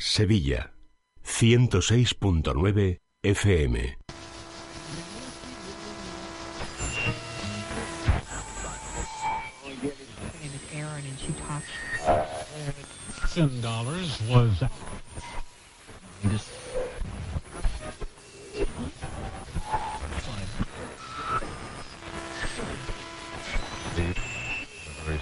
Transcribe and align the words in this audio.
Sevilla. 0.00 0.70
106.9 1.24 2.98
FM. 3.22 3.94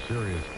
serious. 0.08 0.57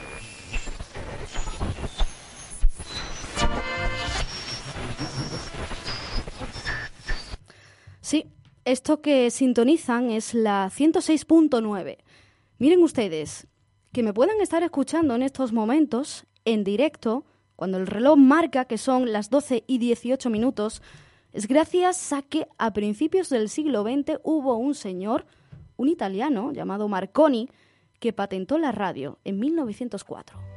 Esto 8.71 9.01
que 9.03 9.31
sintonizan 9.31 10.11
es 10.11 10.33
la 10.33 10.71
106.9. 10.71 11.99
Miren 12.59 12.83
ustedes, 12.83 13.49
que 13.93 14.03
me 14.03 14.13
puedan 14.13 14.41
estar 14.41 14.63
escuchando 14.63 15.15
en 15.17 15.23
estos 15.23 15.53
momentos, 15.53 16.27
en 16.45 16.63
directo, 16.63 17.25
cuando 17.57 17.79
el 17.79 17.87
reloj 17.87 18.17
marca 18.17 18.67
que 18.67 18.79
son 18.79 19.13
las 19.13 19.29
12 19.29 19.65
y 19.67 19.79
18 19.79 20.31
minutos, 20.31 20.83
es 21.33 21.49
gracias 21.49 22.13
a 22.13 22.23
que 22.23 22.47
a 22.59 22.73
principios 22.73 23.29
del 23.29 23.49
siglo 23.49 23.83
XX 23.83 24.21
hubo 24.23 24.57
un 24.57 24.75
señor, 24.75 25.27
un 25.77 25.89
italiano 25.89 26.53
llamado 26.53 26.87
Marconi, 26.89 27.49
que 27.99 28.13
patentó 28.13 28.57
la 28.57 28.73
radio 28.73 29.19
en 29.25 29.39
1904. 29.41 30.50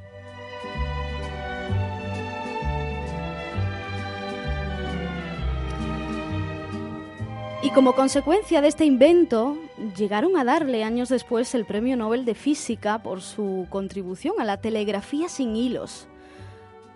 Y 7.64 7.69
como 7.69 7.95
consecuencia 7.95 8.59
de 8.59 8.67
este 8.67 8.83
invento, 8.83 9.58
llegaron 9.95 10.36
a 10.36 10.44
darle 10.44 10.83
años 10.83 11.08
después 11.08 11.56
el 11.56 11.64
Premio 11.64 11.95
Nobel 11.95 12.25
de 12.25 12.36
Física 12.36 13.02
por 13.02 13.22
su 13.22 13.67
contribución 13.70 14.36
a 14.39 14.44
la 14.44 14.58
telegrafía 14.58 15.30
sin 15.30 15.55
hilos. 15.55 16.09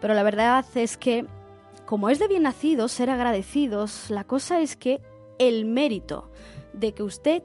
Pero 0.01 0.13
la 0.13 0.23
verdad 0.23 0.65
es 0.75 0.97
que, 0.97 1.25
como 1.85 2.09
es 2.09 2.19
de 2.19 2.27
bien 2.27 2.43
nacidos 2.43 2.91
ser 2.91 3.09
agradecidos, 3.09 4.09
la 4.09 4.25
cosa 4.25 4.59
es 4.59 4.75
que 4.75 4.99
el 5.39 5.63
mérito 5.63 6.29
de 6.73 6.93
que 6.93 7.03
usted 7.03 7.43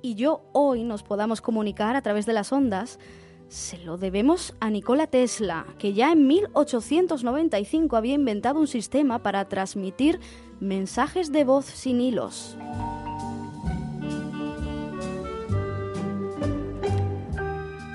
y 0.00 0.14
yo 0.14 0.42
hoy 0.52 0.84
nos 0.84 1.02
podamos 1.02 1.40
comunicar 1.40 1.96
a 1.96 2.02
través 2.02 2.24
de 2.24 2.34
las 2.34 2.52
ondas 2.52 3.00
se 3.48 3.78
lo 3.78 3.98
debemos 3.98 4.54
a 4.60 4.70
Nikola 4.70 5.08
Tesla, 5.08 5.66
que 5.76 5.92
ya 5.92 6.12
en 6.12 6.28
1895 6.28 7.96
había 7.96 8.14
inventado 8.14 8.60
un 8.60 8.68
sistema 8.68 9.24
para 9.24 9.48
transmitir 9.48 10.20
mensajes 10.60 11.32
de 11.32 11.44
voz 11.44 11.64
sin 11.64 12.00
hilos. 12.00 12.56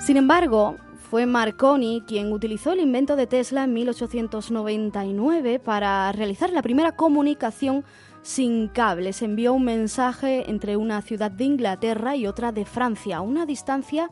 Sin 0.00 0.16
embargo, 0.16 0.76
fue 1.10 1.26
Marconi 1.26 2.02
quien 2.06 2.32
utilizó 2.32 2.72
el 2.72 2.80
invento 2.80 3.16
de 3.16 3.26
Tesla 3.26 3.64
en 3.64 3.72
1899 3.74 5.58
para 5.58 6.10
realizar 6.12 6.50
la 6.50 6.62
primera 6.62 6.92
comunicación 6.92 7.84
sin 8.22 8.68
cables. 8.68 9.22
Envió 9.22 9.52
un 9.52 9.64
mensaje 9.64 10.50
entre 10.50 10.76
una 10.76 11.02
ciudad 11.02 11.30
de 11.30 11.44
Inglaterra 11.44 12.16
y 12.16 12.26
otra 12.26 12.52
de 12.52 12.64
Francia, 12.64 13.18
a 13.18 13.20
una 13.20 13.46
distancia 13.46 14.10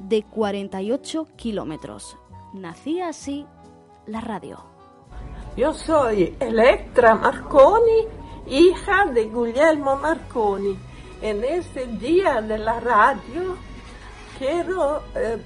de 0.00 0.22
48 0.22 1.28
kilómetros. 1.36 2.16
Nacía 2.52 3.08
así 3.08 3.46
la 4.06 4.20
radio. 4.20 4.73
Yo 5.56 5.72
soy 5.72 6.36
Electra 6.40 7.14
Marconi, 7.14 8.08
hija 8.48 9.06
de 9.06 9.26
Guglielmo 9.26 9.94
Marconi. 9.94 10.76
En 11.22 11.44
este 11.44 11.86
día 11.86 12.42
de 12.42 12.58
la 12.58 12.80
radio 12.80 13.56
quiero 14.36 15.02
eh, 15.14 15.38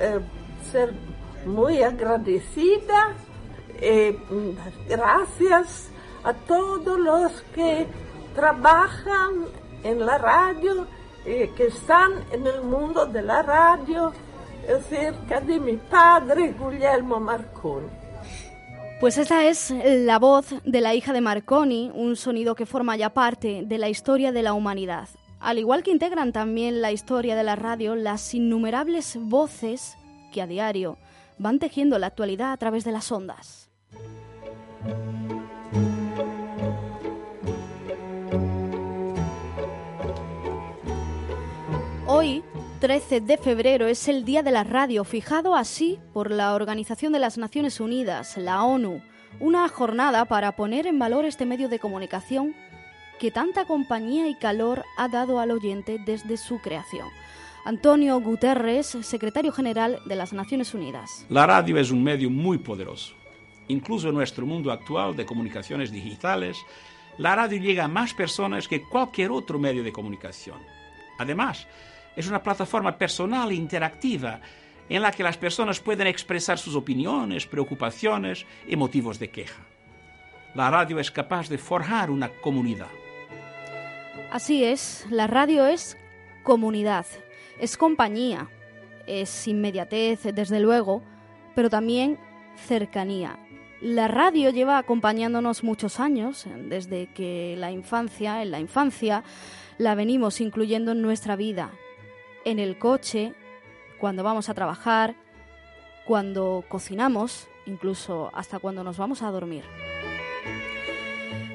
eh, 0.00 0.20
ser 0.70 0.92
muy 1.46 1.82
agradecida 1.82 3.14
y 3.80 4.14
gracias 4.86 5.88
a 6.24 6.34
todos 6.34 6.98
los 6.98 7.32
que 7.54 7.86
trabajan 8.34 9.46
en 9.82 10.04
la 10.04 10.18
radio 10.18 10.86
y 11.24 11.48
que 11.54 11.68
están 11.68 12.12
en 12.32 12.46
el 12.46 12.60
mundo 12.60 13.06
de 13.06 13.22
la 13.22 13.40
radio 13.40 14.12
cerca 14.90 15.40
de 15.40 15.58
mi 15.58 15.76
padre 15.76 16.52
Guglielmo 16.52 17.18
Marconi. 17.18 17.97
Pues 19.00 19.16
esa 19.16 19.46
es 19.46 19.72
la 19.84 20.18
voz 20.18 20.46
de 20.64 20.80
la 20.80 20.92
hija 20.92 21.12
de 21.12 21.20
Marconi, 21.20 21.92
un 21.94 22.16
sonido 22.16 22.56
que 22.56 22.66
forma 22.66 22.96
ya 22.96 23.14
parte 23.14 23.62
de 23.64 23.78
la 23.78 23.88
historia 23.88 24.32
de 24.32 24.42
la 24.42 24.54
humanidad. 24.54 25.08
Al 25.38 25.60
igual 25.60 25.84
que 25.84 25.92
integran 25.92 26.32
también 26.32 26.82
la 26.82 26.90
historia 26.90 27.36
de 27.36 27.44
la 27.44 27.54
radio 27.54 27.94
las 27.94 28.34
innumerables 28.34 29.16
voces 29.20 29.96
que 30.32 30.42
a 30.42 30.48
diario 30.48 30.98
van 31.38 31.60
tejiendo 31.60 31.96
la 32.00 32.08
actualidad 32.08 32.50
a 32.50 32.56
través 32.56 32.82
de 32.82 32.90
las 32.90 33.12
ondas. 33.12 33.70
Hoy 42.08 42.42
13 42.78 43.22
de 43.22 43.38
febrero 43.38 43.88
es 43.88 44.06
el 44.06 44.24
Día 44.24 44.44
de 44.44 44.52
la 44.52 44.62
Radio, 44.62 45.02
fijado 45.02 45.56
así 45.56 45.98
por 46.12 46.30
la 46.30 46.54
Organización 46.54 47.12
de 47.12 47.18
las 47.18 47.36
Naciones 47.36 47.80
Unidas, 47.80 48.36
la 48.36 48.62
ONU, 48.62 49.02
una 49.40 49.68
jornada 49.68 50.26
para 50.26 50.54
poner 50.54 50.86
en 50.86 50.96
valor 50.96 51.24
este 51.24 51.44
medio 51.44 51.68
de 51.68 51.80
comunicación 51.80 52.54
que 53.18 53.32
tanta 53.32 53.64
compañía 53.64 54.28
y 54.28 54.36
calor 54.36 54.84
ha 54.96 55.08
dado 55.08 55.40
al 55.40 55.50
oyente 55.50 55.98
desde 56.06 56.36
su 56.36 56.60
creación. 56.60 57.08
Antonio 57.64 58.20
Guterres, 58.20 58.96
secretario 59.02 59.50
general 59.50 59.98
de 60.04 60.14
las 60.14 60.32
Naciones 60.32 60.72
Unidas. 60.72 61.26
La 61.28 61.46
radio 61.46 61.78
es 61.78 61.90
un 61.90 62.04
medio 62.04 62.30
muy 62.30 62.58
poderoso. 62.58 63.16
Incluso 63.66 64.10
en 64.10 64.14
nuestro 64.14 64.46
mundo 64.46 64.70
actual 64.70 65.16
de 65.16 65.26
comunicaciones 65.26 65.90
digitales, 65.90 66.56
la 67.18 67.34
radio 67.34 67.60
llega 67.60 67.84
a 67.86 67.88
más 67.88 68.14
personas 68.14 68.68
que 68.68 68.82
cualquier 68.82 69.32
otro 69.32 69.58
medio 69.58 69.82
de 69.82 69.92
comunicación. 69.92 70.58
Además, 71.18 71.66
es 72.18 72.26
una 72.26 72.42
plataforma 72.42 72.98
personal 72.98 73.52
e 73.52 73.54
interactiva 73.54 74.40
en 74.88 75.02
la 75.02 75.12
que 75.12 75.22
las 75.22 75.36
personas 75.36 75.78
pueden 75.78 76.08
expresar 76.08 76.58
sus 76.58 76.74
opiniones, 76.74 77.46
preocupaciones 77.46 78.44
y 78.66 78.74
motivos 78.74 79.20
de 79.20 79.30
queja. 79.30 79.62
La 80.56 80.68
radio 80.68 80.98
es 80.98 81.12
capaz 81.12 81.48
de 81.48 81.58
forjar 81.58 82.10
una 82.10 82.28
comunidad. 82.28 82.88
Así 84.32 84.64
es, 84.64 85.06
la 85.10 85.28
radio 85.28 85.66
es 85.66 85.96
comunidad, 86.42 87.06
es 87.60 87.76
compañía, 87.76 88.50
es 89.06 89.46
inmediatez, 89.46 90.24
desde 90.34 90.58
luego, 90.58 91.04
pero 91.54 91.70
también 91.70 92.18
cercanía. 92.56 93.38
La 93.80 94.08
radio 94.08 94.50
lleva 94.50 94.78
acompañándonos 94.78 95.62
muchos 95.62 96.00
años, 96.00 96.46
desde 96.64 97.06
que 97.14 97.54
la 97.56 97.70
infancia, 97.70 98.42
en 98.42 98.50
la 98.50 98.58
infancia, 98.58 99.22
la 99.78 99.94
venimos 99.94 100.40
incluyendo 100.40 100.90
en 100.90 101.00
nuestra 101.00 101.36
vida, 101.36 101.70
en 102.50 102.58
el 102.58 102.78
coche, 102.78 103.34
cuando 103.98 104.22
vamos 104.22 104.48
a 104.48 104.54
trabajar, 104.54 105.14
cuando 106.06 106.64
cocinamos, 106.68 107.48
incluso 107.66 108.30
hasta 108.32 108.58
cuando 108.58 108.82
nos 108.82 108.96
vamos 108.96 109.22
a 109.22 109.30
dormir. 109.30 109.64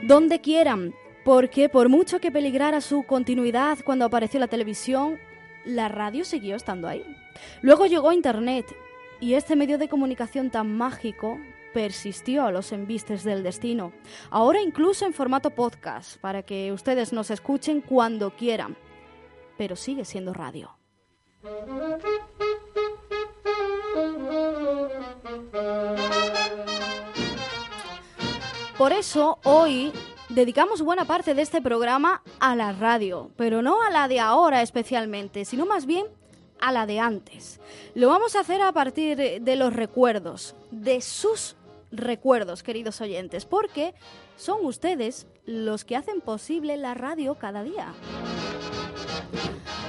Donde 0.04 0.42
quieran, 0.42 0.94
porque 1.24 1.70
por 1.70 1.90
mucho 1.90 2.20
que 2.20 2.32
peligrara 2.32 2.82
su 2.82 3.04
continuidad 3.04 3.80
cuando 3.84 4.06
apareció 4.06 4.40
la 4.40 4.48
televisión, 4.48 5.20
la 5.66 5.88
radio 5.88 6.26
siguió 6.26 6.56
estando 6.56 6.88
ahí. 6.88 7.06
Luego 7.62 7.86
llegó 7.86 8.12
Internet 8.12 8.66
y 9.20 9.34
este 9.36 9.56
medio 9.56 9.78
de 9.78 9.90
comunicación 9.90 10.52
tan 10.52 10.76
mágico 10.76 11.40
persistió 11.74 12.46
a 12.46 12.52
los 12.52 12.72
embistes 12.72 13.24
del 13.24 13.42
destino. 13.42 13.94
Ahora 14.30 14.62
incluso 14.62 15.06
en 15.06 15.14
formato 15.14 15.50
podcast, 15.50 16.20
para 16.20 16.44
que 16.44 16.72
ustedes 16.72 17.14
nos 17.14 17.32
escuchen 17.32 17.82
cuando 17.82 18.36
quieran. 18.36 18.78
Pero 19.58 19.76
sigue 19.76 20.06
siendo 20.06 20.34
radio. 20.34 20.83
Por 28.78 28.92
eso 28.94 29.40
hoy 29.44 29.92
dedicamos 30.30 30.82
buena 30.82 31.06
parte 31.06 31.34
de 31.34 31.42
este 31.42 31.62
programa 31.62 32.22
a 32.40 32.56
la 32.56 32.72
radio, 32.72 33.30
pero 33.36 33.62
no 33.62 33.82
a 33.82 33.90
la 33.90 34.08
de 34.08 34.20
ahora 34.20 34.62
especialmente, 34.62 35.46
sino 35.46 35.66
más 35.66 35.86
bien 35.86 36.06
a 36.62 36.72
la 36.72 36.86
de 36.86 37.00
antes. 37.00 37.60
Lo 37.94 38.08
vamos 38.08 38.36
a 38.36 38.40
hacer 38.40 38.62
a 38.62 38.72
partir 38.72 39.42
de 39.42 39.56
los 39.56 39.74
recuerdos, 39.74 40.56
de 40.72 41.02
sus 41.02 41.56
recuerdos, 41.92 42.64
queridos 42.64 43.02
oyentes, 43.02 43.46
porque 43.46 43.94
son 44.38 44.66
ustedes 44.66 45.28
los 45.46 45.84
que 45.84 45.96
hacen 45.98 46.22
posible 46.22 46.78
la 46.78 46.94
radio 46.94 47.36
cada 47.36 47.64
día. 47.64 47.94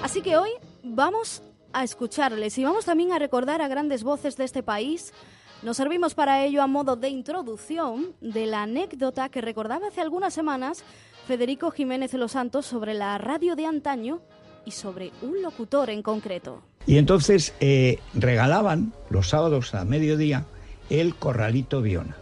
Así 0.05 0.21
que 0.21 0.37
hoy 0.37 0.51
vamos 0.83 1.41
a 1.73 1.83
escucharles 1.83 2.59
y 2.59 2.65
vamos 2.65 2.85
también 2.85 3.13
a 3.13 3.19
recordar 3.19 3.63
a 3.63 3.69
grandes 3.69 4.05
voces 4.05 4.37
de 4.37 4.45
este 4.45 4.63
país. 4.63 5.15
Nos 5.63 5.79
servimos 5.79 6.15
para 6.15 6.45
ello 6.45 6.63
a 6.63 6.67
modo 6.67 6.95
de 6.95 7.09
introducción 7.09 8.15
de 8.21 8.45
la 8.45 8.65
anécdota 8.65 9.31
que 9.31 9.41
recordaba 9.41 9.89
hace 9.89 10.03
algunas 10.03 10.35
semanas 10.35 10.85
Federico 11.27 11.71
Jiménez 11.71 12.13
de 12.13 12.19
los 12.19 12.33
Santos 12.33 12.67
sobre 12.67 12.93
la 12.93 13.17
radio 13.17 13.57
de 13.57 13.65
antaño 13.65 14.21
y 14.67 14.73
sobre 14.73 15.11
un 15.23 15.41
locutor 15.41 15.89
en 15.89 16.03
concreto. 16.03 16.63
Y 16.87 16.99
entonces 16.99 17.55
eh, 17.61 17.99
regalaban 18.13 18.93
los 19.09 19.31
sábados 19.31 19.75
a 19.75 19.87
mediodía 19.87 20.45
el 20.91 21.15
corralito 21.15 21.81
Viona, 21.81 22.19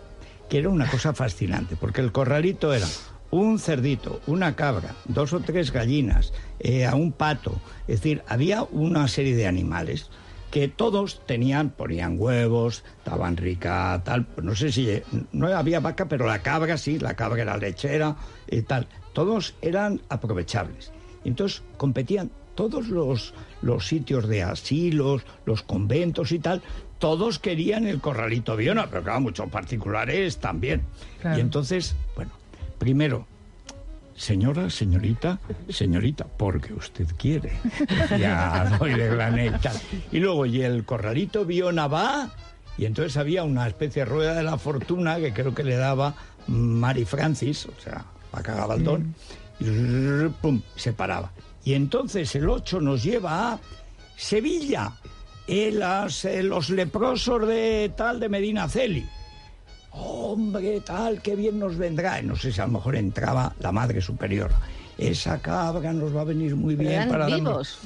que 0.48 0.58
era 0.58 0.68
una 0.68 0.88
cosa 0.88 1.14
fascinante, 1.14 1.74
porque 1.74 2.00
el 2.00 2.12
corralito 2.12 2.72
era 2.72 2.86
un 3.32 3.58
cerdito, 3.58 4.20
una 4.26 4.54
cabra, 4.54 4.94
dos 5.06 5.32
o 5.32 5.40
tres 5.40 5.72
gallinas, 5.72 6.32
eh, 6.60 6.84
a 6.84 6.94
un 6.94 7.12
pato. 7.12 7.60
Es 7.88 8.02
decir, 8.02 8.22
había 8.28 8.62
una 8.62 9.08
serie 9.08 9.34
de 9.34 9.46
animales 9.46 10.10
que 10.50 10.68
todos 10.68 11.22
tenían, 11.24 11.70
ponían 11.70 12.16
huevos, 12.18 12.84
estaban 12.98 13.38
rica, 13.38 14.02
tal. 14.04 14.26
Pues 14.26 14.44
no 14.44 14.54
sé 14.54 14.70
si 14.70 15.02
no 15.32 15.46
había 15.46 15.80
vaca, 15.80 16.08
pero 16.08 16.26
la 16.26 16.42
cabra 16.42 16.76
sí, 16.76 16.98
la 16.98 17.14
cabra 17.14 17.40
era 17.40 17.56
lechera 17.56 18.16
y 18.50 18.60
tal. 18.60 18.86
Todos 19.14 19.54
eran 19.62 20.02
aprovechables. 20.10 20.92
Entonces 21.24 21.62
competían 21.78 22.30
todos 22.54 22.88
los, 22.88 23.32
los 23.62 23.86
sitios 23.86 24.28
de 24.28 24.42
asilos, 24.42 25.22
los 25.46 25.62
conventos 25.62 26.32
y 26.32 26.38
tal, 26.38 26.60
todos 26.98 27.38
querían 27.38 27.86
el 27.86 28.02
corralito 28.02 28.56
Viona, 28.56 28.88
pero 28.90 29.02
claro, 29.02 29.20
muchos 29.20 29.48
particulares 29.48 30.36
también. 30.36 30.82
Y 31.34 31.40
entonces, 31.40 31.96
bueno, 32.14 32.30
primero, 32.82 33.28
señora, 34.16 34.68
señorita, 34.68 35.38
señorita, 35.68 36.24
porque 36.24 36.74
usted 36.74 37.06
quiere. 37.16 37.52
Ya 38.18 38.76
doy 38.76 38.94
de 38.94 39.06
graneta. 39.06 39.70
y 40.10 40.18
luego, 40.18 40.46
y 40.46 40.62
el 40.62 40.84
corralito 40.84 41.44
Viona 41.44 41.86
va, 41.86 42.30
y 42.76 42.86
entonces 42.86 43.16
había 43.16 43.44
una 43.44 43.68
especie 43.68 44.02
de 44.02 44.10
rueda 44.10 44.34
de 44.34 44.42
la 44.42 44.58
fortuna 44.58 45.18
que 45.18 45.32
creo 45.32 45.54
que 45.54 45.62
le 45.62 45.76
daba 45.76 46.16
Mari 46.48 47.04
Francis, 47.04 47.66
o 47.66 47.80
sea, 47.80 48.04
Paca 48.32 48.56
Gabaldón, 48.56 49.14
y 49.60 49.64
pum, 50.40 50.60
se 50.74 50.92
paraba. 50.92 51.30
Y 51.64 51.74
entonces 51.74 52.34
el 52.34 52.48
8 52.48 52.80
nos 52.80 53.04
lleva 53.04 53.52
a 53.52 53.60
Sevilla, 54.16 54.90
eh, 55.46 55.70
los 56.42 56.70
leprosos 56.70 57.46
de 57.46 57.92
tal 57.96 58.18
de 58.18 58.28
Medina 58.28 58.68
Celi. 58.68 59.06
Hombre, 59.92 60.80
tal, 60.80 61.20
qué 61.20 61.36
bien 61.36 61.58
nos 61.58 61.76
vendrá. 61.76 62.20
no 62.22 62.34
sé 62.36 62.52
si 62.52 62.60
a 62.60 62.66
lo 62.66 62.72
mejor 62.72 62.96
entraba 62.96 63.54
la 63.60 63.72
Madre 63.72 64.00
Superior. 64.00 64.50
Esa 64.98 65.40
cabra 65.40 65.92
nos 65.92 66.14
va 66.14 66.20
a 66.20 66.24
venir 66.24 66.54
muy 66.54 66.76
bien 66.76 66.92
eran 66.92 67.08
para 67.08 67.26
vivos. 67.26 67.78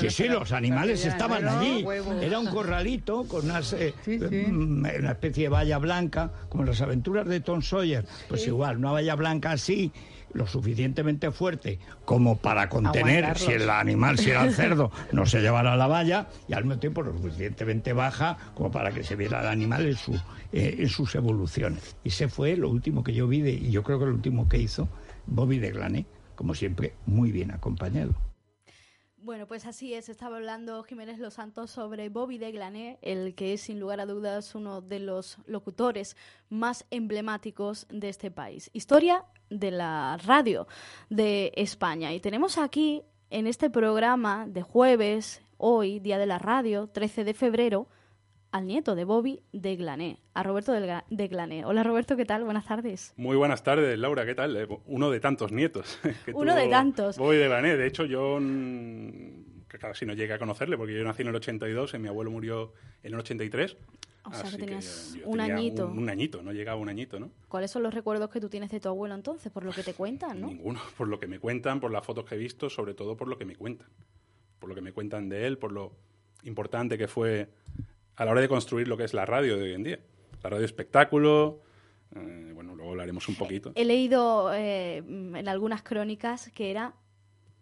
sí, 0.00 0.10
sí, 0.10 0.28
los 0.28 0.52
animales 0.52 1.04
estaban 1.04 1.46
allí. 1.46 1.84
Era 2.22 2.38
un 2.38 2.46
corralito 2.46 3.24
con 3.24 3.50
eh, 3.50 3.92
mm, 4.06 4.86
una 4.98 5.10
especie 5.10 5.44
de 5.44 5.48
valla 5.48 5.78
blanca, 5.78 6.30
como 6.48 6.64
las 6.64 6.80
aventuras 6.80 7.26
de 7.26 7.40
Tom 7.40 7.60
Sawyer. 7.60 8.04
Pues 8.28 8.46
igual, 8.46 8.78
una 8.78 8.92
valla 8.92 9.14
blanca 9.14 9.52
así, 9.52 9.92
lo 10.34 10.46
suficientemente 10.46 11.30
fuerte 11.30 11.78
como 12.04 12.36
para 12.36 12.68
contener 12.68 13.38
si 13.38 13.52
el 13.52 13.70
animal, 13.70 14.18
si 14.18 14.30
era 14.30 14.44
el 14.44 14.52
cerdo, 14.52 14.90
no 15.12 15.26
se 15.26 15.40
llevara 15.40 15.76
la 15.76 15.86
valla 15.86 16.28
y 16.48 16.52
al 16.52 16.64
mismo 16.64 16.80
tiempo 16.80 17.02
lo 17.02 17.12
suficientemente 17.12 17.92
baja 17.92 18.36
como 18.54 18.70
para 18.70 18.92
que 18.92 19.02
se 19.02 19.16
viera 19.16 19.40
el 19.40 19.48
animal 19.48 19.86
en, 19.86 19.96
su, 19.96 20.14
eh, 20.52 20.76
en 20.78 20.88
sus 20.88 21.14
evoluciones. 21.14 21.96
Y 22.04 22.08
ese 22.08 22.28
fue 22.28 22.56
lo 22.56 22.68
último 22.68 23.02
que 23.02 23.14
yo 23.14 23.26
vi 23.26 23.48
y 23.48 23.70
yo 23.70 23.82
creo 23.82 23.98
que 23.98 24.06
lo 24.06 24.12
último 24.12 24.48
que 24.48 24.58
hizo 24.58 24.88
Bobby 25.26 25.58
de 25.58 25.70
Glané, 25.70 26.06
como 26.34 26.54
siempre, 26.54 26.94
muy 27.06 27.32
bien 27.32 27.50
acompañado. 27.52 28.14
Bueno, 29.24 29.46
pues 29.46 29.64
así 29.64 29.94
es. 29.94 30.10
Estaba 30.10 30.36
hablando 30.36 30.82
Jiménez 30.82 31.18
Los 31.18 31.32
Santos 31.32 31.70
sobre 31.70 32.10
Bobby 32.10 32.36
de 32.36 32.52
Glané, 32.52 32.98
el 33.00 33.34
que 33.34 33.54
es 33.54 33.62
sin 33.62 33.80
lugar 33.80 33.98
a 33.98 34.04
dudas 34.04 34.54
uno 34.54 34.82
de 34.82 34.98
los 34.98 35.38
locutores 35.46 36.14
más 36.50 36.84
emblemáticos 36.90 37.86
de 37.88 38.10
este 38.10 38.30
país. 38.30 38.68
Historia 38.74 39.24
de 39.48 39.70
la 39.70 40.18
radio 40.26 40.66
de 41.08 41.54
España. 41.56 42.12
Y 42.12 42.20
tenemos 42.20 42.58
aquí 42.58 43.02
en 43.30 43.46
este 43.46 43.70
programa 43.70 44.46
de 44.46 44.60
jueves, 44.60 45.40
hoy, 45.56 46.00
Día 46.00 46.18
de 46.18 46.26
la 46.26 46.38
Radio, 46.38 46.88
13 46.88 47.24
de 47.24 47.32
febrero, 47.32 47.88
al 48.54 48.68
nieto 48.68 48.94
de 48.94 49.02
Bobby 49.04 49.40
de 49.52 49.74
Glané, 49.74 50.20
a 50.32 50.44
Roberto 50.44 50.70
de 50.70 51.28
Glané. 51.28 51.64
Hola 51.64 51.82
Roberto, 51.82 52.16
¿qué 52.16 52.24
tal? 52.24 52.44
Buenas 52.44 52.64
tardes. 52.64 53.12
Muy 53.16 53.36
buenas 53.36 53.64
tardes, 53.64 53.98
Laura, 53.98 54.24
¿qué 54.24 54.36
tal? 54.36 54.56
Eh, 54.56 54.68
uno 54.86 55.10
de 55.10 55.18
tantos 55.18 55.50
nietos. 55.50 55.98
Uno 56.32 56.54
de 56.54 56.68
tantos. 56.68 57.18
Bobby 57.18 57.36
de 57.36 57.48
Glané, 57.48 57.76
de 57.76 57.84
hecho 57.88 58.04
yo 58.04 58.38
que 58.38 59.78
casi 59.80 60.06
no 60.06 60.14
llegué 60.14 60.34
a 60.34 60.38
conocerle 60.38 60.76
porque 60.76 60.94
yo 60.94 61.02
nací 61.02 61.22
en 61.22 61.28
el 61.28 61.34
82 61.34 61.94
y 61.94 61.98
mi 61.98 62.06
abuelo 62.06 62.30
murió 62.30 62.74
en 63.02 63.14
el 63.14 63.18
83. 63.18 63.76
O 64.22 64.32
sea, 64.32 64.48
que 64.48 64.56
tenías 64.56 65.18
un 65.24 65.40
añito. 65.40 65.88
Un, 65.88 66.08
añito, 66.08 66.40
no 66.40 66.52
llegaba 66.52 66.78
un 66.80 66.88
añito, 66.88 67.18
¿no? 67.18 67.32
¿Cuáles 67.48 67.72
son 67.72 67.82
los 67.82 67.92
recuerdos 67.92 68.30
que 68.30 68.40
tú 68.40 68.48
tienes 68.48 68.70
de 68.70 68.78
tu 68.78 68.88
abuelo 68.88 69.16
entonces, 69.16 69.50
por 69.50 69.64
lo 69.64 69.72
que 69.72 69.82
te 69.82 69.94
cuentan, 69.94 70.40
no? 70.40 70.46
Ninguno, 70.46 70.78
por 70.96 71.08
lo 71.08 71.18
que 71.18 71.26
me 71.26 71.40
cuentan, 71.40 71.80
por 71.80 71.90
las 71.90 72.06
fotos 72.06 72.24
que 72.24 72.36
he 72.36 72.38
visto, 72.38 72.70
sobre 72.70 72.94
todo 72.94 73.16
por 73.16 73.26
lo 73.26 73.36
que 73.36 73.46
me 73.46 73.56
cuentan. 73.56 73.88
Por 74.60 74.68
lo 74.68 74.76
que 74.76 74.80
me 74.80 74.92
cuentan 74.92 75.28
de 75.28 75.44
él, 75.44 75.58
por 75.58 75.72
lo 75.72 75.96
importante 76.44 76.96
que 76.96 77.08
fue 77.08 77.48
a 78.16 78.24
la 78.24 78.30
hora 78.30 78.40
de 78.40 78.48
construir 78.48 78.88
lo 78.88 78.96
que 78.96 79.04
es 79.04 79.14
la 79.14 79.26
radio 79.26 79.56
de 79.56 79.62
hoy 79.62 79.72
en 79.72 79.82
día. 79.82 79.98
La 80.42 80.50
radio 80.50 80.64
espectáculo, 80.64 81.62
eh, 82.14 82.52
bueno, 82.54 82.74
luego 82.74 82.90
hablaremos 82.90 83.28
un 83.28 83.36
poquito. 83.36 83.72
He 83.74 83.84
leído 83.84 84.52
eh, 84.54 84.98
en 84.98 85.48
algunas 85.48 85.82
crónicas 85.82 86.50
que 86.54 86.70
era 86.70 86.94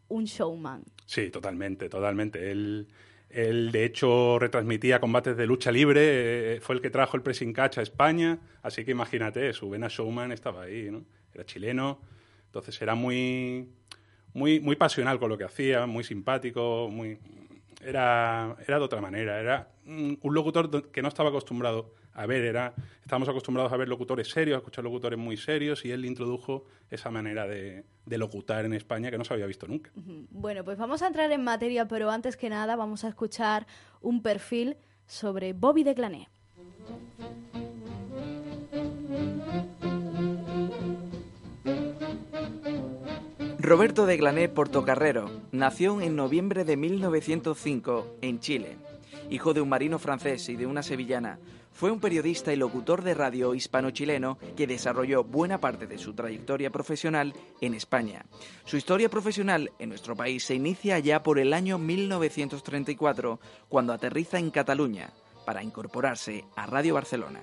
un 0.09 0.25
showman. 0.25 0.85
Sí, 1.07 1.31
totalmente, 1.31 1.89
totalmente. 1.89 2.51
Él... 2.51 2.89
Él, 3.35 3.73
de 3.73 3.87
hecho, 3.87 4.39
retransmitía 4.39 5.01
combates 5.01 5.39
de 5.39 5.47
lucha 5.47 5.73
libre, 5.73 6.57
eh, 6.57 6.61
fue 6.61 6.75
el 6.75 6.83
que 6.83 6.91
trajo 6.91 7.17
el 7.17 7.23
pressing 7.23 7.55
catch 7.55 7.79
a 7.79 7.81
España, 7.81 8.41
así 8.61 8.85
que 8.85 8.91
imagínate, 8.91 9.55
su 9.55 9.71
vena 9.71 9.89
showman 9.89 10.33
estaba 10.33 10.65
ahí, 10.65 10.91
¿no? 10.91 11.07
Era 11.33 11.47
chileno, 11.47 11.99
entonces 12.45 12.83
era 12.83 12.95
muy, 12.95 13.71
muy, 14.35 14.61
muy 14.61 14.77
pasional 14.77 15.19
con 15.19 15.31
lo 15.31 15.39
que 15.39 15.45
hacía, 15.45 15.87
muy 15.87 16.05
simpático, 16.05 16.91
muy... 16.93 17.21
Era, 17.83 18.57
era 18.67 18.79
de 18.79 18.85
otra 18.85 19.01
manera, 19.01 19.41
era 19.41 19.69
un 19.87 20.19
locutor 20.23 20.91
que 20.91 21.03
no 21.03 21.09
estaba 21.09 21.31
acostumbrado 21.31 21.95
a 22.15 22.27
ver, 22.27 22.45
era, 22.45 22.75
estábamos 23.03 23.29
acostumbrados 23.29 23.73
a 23.73 23.77
ver 23.77 23.89
locutores 23.89 24.31
serios, 24.31 24.57
a 24.57 24.59
escuchar 24.59 24.85
locutores 24.85 25.19
muy 25.19 25.37
serios, 25.37 25.85
y 25.85 25.91
él 25.91 26.05
introdujo 26.05 26.65
esa 26.91 27.11
manera 27.11 27.47
de, 27.47 27.85
de 28.05 28.19
locutar 28.19 28.65
en 28.65 28.75
España 28.75 29.11
que 29.11 29.19
no 29.19 29.25
se 29.25 29.33
había 29.33 29.47
visto 29.47 29.67
nunca. 29.67 29.91
Bueno, 29.95 30.65
pues 30.65 30.77
vamos 30.79 31.03
a 31.03 31.07
entrar 31.07 31.31
en 31.33 31.43
materia, 31.43 31.89
pero 31.89 32.11
antes 32.11 32.37
que 32.37 32.51
nada 32.51 32.77
vamos 32.77 33.05
a 33.05 33.09
escuchar 33.09 33.67
un 34.01 34.23
perfil 34.23 34.77
sobre 35.07 35.53
Bobby 35.53 35.85
de 35.85 35.95
Clané. 35.95 36.29
Roberto 43.63 44.07
de 44.07 44.17
Glané 44.17 44.49
Portocarrero 44.49 45.31
nació 45.53 46.01
en 46.01 46.17
noviembre 46.17 46.65
de 46.65 46.77
1905 46.77 48.17
en 48.21 48.41
Chile. 48.41 48.77
Hijo 49.31 49.55
de 49.55 49.61
un 49.61 49.69
marino 49.69 50.01
francés 50.01 50.49
y 50.49 50.57
de 50.57 50.67
una 50.67 50.83
sevillana, 50.83 51.39
fue 51.73 51.93
un 51.93 52.01
periodista 52.01 52.53
y 52.53 52.57
locutor 52.57 53.05
de 53.05 53.15
radio 53.15 53.55
hispano-chileno 53.55 54.37
que 54.57 54.67
desarrolló 54.67 55.23
buena 55.23 55.59
parte 55.59 55.87
de 55.87 55.97
su 55.97 56.13
trayectoria 56.13 56.71
profesional 56.71 57.35
en 57.61 57.75
España. 57.75 58.27
Su 58.65 58.79
historia 58.79 59.09
profesional 59.09 59.71
en 59.79 59.91
nuestro 59.91 60.17
país 60.17 60.43
se 60.43 60.57
inicia 60.57 60.99
ya 60.99 61.23
por 61.23 61.39
el 61.39 61.53
año 61.53 61.79
1934, 61.79 63.39
cuando 63.69 63.93
aterriza 63.93 64.41
en 64.41 64.51
Cataluña 64.51 65.13
para 65.47 65.63
incorporarse 65.63 66.45
a 66.57 66.67
Radio 66.67 66.95
Barcelona. 66.95 67.41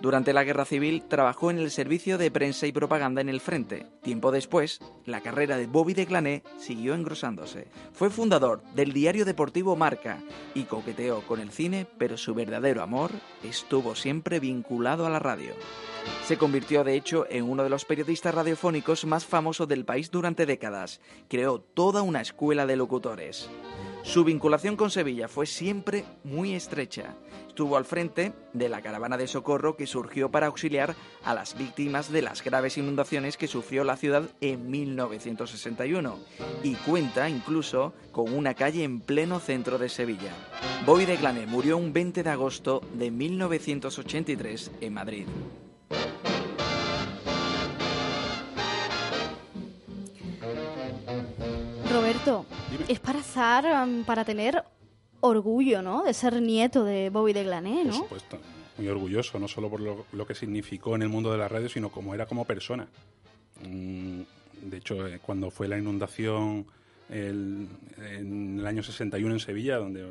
Durante 0.00 0.34
la 0.34 0.44
Guerra 0.44 0.66
Civil 0.66 1.02
trabajó 1.08 1.50
en 1.50 1.58
el 1.58 1.70
servicio 1.70 2.18
de 2.18 2.30
prensa 2.30 2.66
y 2.66 2.72
propaganda 2.72 3.22
en 3.22 3.30
el 3.30 3.40
frente. 3.40 3.86
Tiempo 4.02 4.30
después, 4.30 4.80
la 5.06 5.22
carrera 5.22 5.56
de 5.56 5.66
Bobby 5.66 5.94
de 5.94 6.04
Glané 6.04 6.42
siguió 6.58 6.94
engrosándose. 6.94 7.68
Fue 7.92 8.10
fundador 8.10 8.62
del 8.74 8.92
diario 8.92 9.24
deportivo 9.24 9.74
Marca 9.74 10.22
y 10.54 10.64
coqueteó 10.64 11.22
con 11.22 11.40
el 11.40 11.50
cine, 11.50 11.86
pero 11.96 12.18
su 12.18 12.34
verdadero 12.34 12.82
amor 12.82 13.10
estuvo 13.42 13.94
siempre 13.94 14.38
vinculado 14.38 15.06
a 15.06 15.10
la 15.10 15.18
radio. 15.18 15.54
Se 16.24 16.36
convirtió 16.36 16.84
de 16.84 16.94
hecho 16.94 17.26
en 17.30 17.44
uno 17.48 17.62
de 17.62 17.70
los 17.70 17.86
periodistas 17.86 18.34
radiofónicos 18.34 19.06
más 19.06 19.24
famosos 19.24 19.66
del 19.66 19.86
país 19.86 20.10
durante 20.10 20.44
décadas. 20.44 21.00
Creó 21.28 21.58
toda 21.60 22.02
una 22.02 22.20
escuela 22.20 22.66
de 22.66 22.76
locutores. 22.76 23.48
Su 24.06 24.22
vinculación 24.22 24.76
con 24.76 24.92
Sevilla 24.92 25.26
fue 25.26 25.46
siempre 25.46 26.04
muy 26.22 26.54
estrecha. 26.54 27.16
Estuvo 27.48 27.76
al 27.76 27.84
frente 27.84 28.32
de 28.52 28.68
la 28.68 28.80
caravana 28.80 29.16
de 29.16 29.26
socorro 29.26 29.76
que 29.76 29.88
surgió 29.88 30.30
para 30.30 30.46
auxiliar 30.46 30.94
a 31.24 31.34
las 31.34 31.58
víctimas 31.58 32.12
de 32.12 32.22
las 32.22 32.44
graves 32.44 32.78
inundaciones 32.78 33.36
que 33.36 33.48
sufrió 33.48 33.82
la 33.82 33.96
ciudad 33.96 34.22
en 34.40 34.70
1961 34.70 36.18
y 36.62 36.74
cuenta 36.76 37.28
incluso 37.28 37.94
con 38.12 38.32
una 38.32 38.54
calle 38.54 38.84
en 38.84 39.00
pleno 39.00 39.40
centro 39.40 39.76
de 39.76 39.88
Sevilla. 39.88 40.32
Bobby 40.86 41.04
de 41.04 41.16
Glané 41.16 41.46
murió 41.46 41.76
un 41.76 41.92
20 41.92 42.22
de 42.22 42.30
agosto 42.30 42.82
de 42.94 43.10
1983 43.10 44.70
en 44.82 44.94
Madrid. 44.94 45.26
Es 52.88 52.98
para 53.00 53.20
estar, 53.20 53.64
um, 53.86 54.04
para 54.04 54.24
tener 54.24 54.62
orgullo, 55.20 55.82
¿no? 55.82 56.02
De 56.02 56.12
ser 56.14 56.40
nieto 56.42 56.84
de 56.84 57.10
Bobby 57.10 57.32
de 57.32 57.44
Glané, 57.44 57.84
Por 57.84 57.92
supuesto, 57.94 58.38
muy 58.78 58.88
orgulloso, 58.88 59.38
no 59.38 59.48
solo 59.48 59.70
por 59.70 59.80
lo, 59.80 60.06
lo 60.12 60.26
que 60.26 60.34
significó 60.34 60.94
en 60.96 61.02
el 61.02 61.08
mundo 61.08 61.30
de 61.32 61.38
la 61.38 61.48
radio, 61.48 61.68
sino 61.68 61.88
como 61.90 62.14
era 62.14 62.26
como 62.26 62.44
persona. 62.44 62.86
Mm, 63.66 64.20
De 64.62 64.78
hecho, 64.78 65.06
eh, 65.06 65.20
cuando 65.24 65.50
fue 65.50 65.68
la 65.68 65.78
inundación 65.78 66.66
el- 67.10 67.68
en 67.98 68.58
el 68.58 68.66
año 68.66 68.82
61 68.82 69.32
en 69.34 69.40
Sevilla, 69.40 69.76
donde 69.76 70.04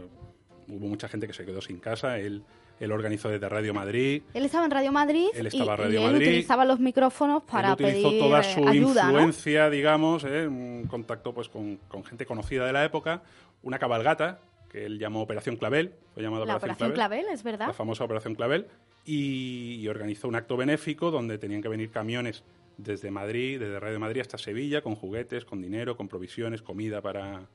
hubo 0.68 0.88
mucha 0.88 1.08
gente 1.10 1.28
que 1.28 1.34
se 1.34 1.46
quedó 1.46 1.62
sin 1.62 1.80
casa, 1.80 2.20
él, 2.20 2.44
él 2.80 2.92
organizó 2.92 3.30
desde 3.30 3.48
Radio 3.48 3.74
Madrid, 3.74 4.24
Él 4.34 4.46
estaba 4.46 4.66
en 4.66 4.72
Radio 4.72 4.92
Madrid 4.92 5.28
Él 5.34 5.46
y, 5.46 5.48
estaba 5.48 5.76
en 5.76 5.80
y 5.80 5.84
Radio 5.84 6.00
él 6.00 6.06
Madrid. 6.14 6.28
utilizaba 6.28 6.66
los 6.66 6.80
micrófonos 6.80 7.44
para 7.44 7.70
él 7.70 7.74
utilizó 7.76 8.10
pedir 8.10 8.22
toda 8.22 8.44
su 8.44 8.68
ayuda, 8.68 9.04
¿no? 9.04 9.12
influencia, 9.12 9.70
digamos, 9.70 10.24
¿eh? 10.26 10.48
un 10.48 10.86
contacto 10.90 11.34
pues 11.34 11.48
con, 11.50 11.78
con 11.88 12.04
gente 12.04 12.26
conocida 12.26 12.66
de 12.66 12.74
la 12.74 12.84
época, 12.84 13.22
una 13.64 13.80
cabalgata 13.80 14.40
que 14.70 14.86
él 14.86 15.00
llamó 15.00 15.22
Operación 15.22 15.56
Clavel, 15.56 15.94
fue 16.14 16.24
llamado 16.24 16.46
La 16.46 16.58
Operación, 16.58 16.92
Operación 16.92 17.08
Clavel, 17.08 17.26
es 17.34 17.44
verdad. 17.44 17.68
la 17.68 17.74
famosa 17.74 18.04
Operación 18.04 18.36
Clavel, 18.36 18.68
y, 19.06 19.76
y 19.80 19.88
organizó 19.88 20.28
un 20.28 20.36
acto 20.36 20.58
benéfico 20.58 21.12
donde 21.12 21.38
tenían 21.38 21.62
que 21.62 21.70
venir 21.70 21.92
camiones 21.92 22.44
desde 22.78 23.10
Madrid, 23.10 23.60
desde 23.60 23.80
Radio 23.80 24.00
Madrid 24.02 24.20
hasta 24.22 24.38
Sevilla, 24.38 24.82
con 24.82 24.96
juguetes, 24.96 25.46
con 25.46 25.62
dinero, 25.62 25.96
con 25.96 26.10
provisiones, 26.10 26.62
comida 26.62 27.02
para, 27.02 27.48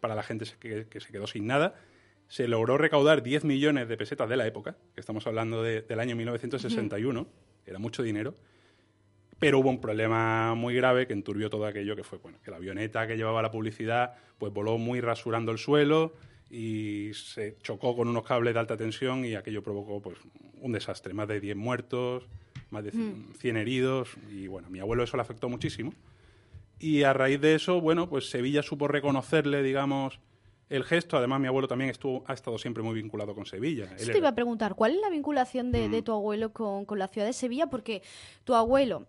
para 0.00 0.14
la 0.14 0.22
gente 0.22 0.46
que, 0.58 0.86
que 0.88 1.00
se 1.00 1.12
quedó 1.12 1.26
sin 1.26 1.46
nada. 1.46 1.74
Se 2.28 2.48
logró 2.48 2.78
recaudar 2.78 3.22
10 3.22 3.44
millones 3.44 3.88
de 3.88 3.96
pesetas 3.96 4.28
de 4.28 4.36
la 4.36 4.46
época, 4.46 4.76
que 4.94 5.00
estamos 5.00 5.26
hablando 5.26 5.62
de- 5.62 5.82
del 5.82 6.00
año 6.00 6.16
1961, 6.16 7.26
era 7.66 7.78
mucho 7.78 8.02
dinero, 8.02 8.34
pero 9.38 9.58
hubo 9.58 9.70
un 9.70 9.80
problema 9.80 10.54
muy 10.54 10.74
grave 10.74 11.06
que 11.06 11.12
enturbió 11.12 11.50
todo 11.50 11.66
aquello, 11.66 11.94
que 11.96 12.04
fue 12.04 12.18
bueno, 12.18 12.38
que 12.44 12.50
la 12.50 12.56
avioneta 12.58 13.06
que 13.06 13.16
llevaba 13.16 13.42
la 13.42 13.50
publicidad 13.50 14.14
pues 14.38 14.52
voló 14.52 14.78
muy 14.78 15.00
rasurando 15.00 15.52
el 15.52 15.58
suelo 15.58 16.14
y 16.50 17.10
se 17.14 17.56
chocó 17.62 17.94
con 17.96 18.08
unos 18.08 18.24
cables 18.24 18.54
de 18.54 18.60
alta 18.60 18.76
tensión 18.76 19.24
y 19.24 19.34
aquello 19.34 19.62
provocó 19.62 20.00
pues 20.00 20.18
un 20.60 20.72
desastre, 20.72 21.12
más 21.14 21.28
de 21.28 21.40
10 21.40 21.56
muertos, 21.56 22.28
más 22.70 22.84
de 22.84 22.92
100 23.38 23.56
heridos 23.56 24.10
y 24.30 24.46
bueno, 24.46 24.68
a 24.68 24.70
mi 24.70 24.78
abuelo 24.80 25.02
eso 25.02 25.16
le 25.16 25.22
afectó 25.22 25.48
muchísimo. 25.48 25.92
Y 26.78 27.02
a 27.04 27.12
raíz 27.12 27.40
de 27.40 27.54
eso, 27.54 27.80
bueno, 27.80 28.08
pues 28.08 28.28
Sevilla 28.30 28.62
supo 28.62 28.88
reconocerle, 28.88 29.62
digamos, 29.62 30.18
el 30.74 30.84
gesto. 30.84 31.16
Además, 31.16 31.40
mi 31.40 31.46
abuelo 31.48 31.68
también 31.68 31.90
estuvo, 31.90 32.24
ha 32.26 32.32
estado 32.32 32.58
siempre 32.58 32.82
muy 32.82 32.94
vinculado 32.94 33.34
con 33.34 33.46
Sevilla. 33.46 33.84
Él 33.92 33.96
te 33.96 34.04
era- 34.04 34.18
iba 34.18 34.28
a 34.28 34.34
preguntar, 34.34 34.74
¿cuál 34.74 34.94
es 34.94 35.00
la 35.00 35.10
vinculación 35.10 35.70
de, 35.72 35.88
Mm. 35.88 35.90
de 35.92 36.02
tu 36.02 36.12
abuelo 36.12 36.52
con, 36.52 36.84
con 36.84 36.98
la 36.98 37.08
ciudad 37.08 37.26
de 37.26 37.32
Sevilla? 37.32 37.66
Porque 37.68 38.02
tu 38.44 38.54
abuelo 38.54 39.06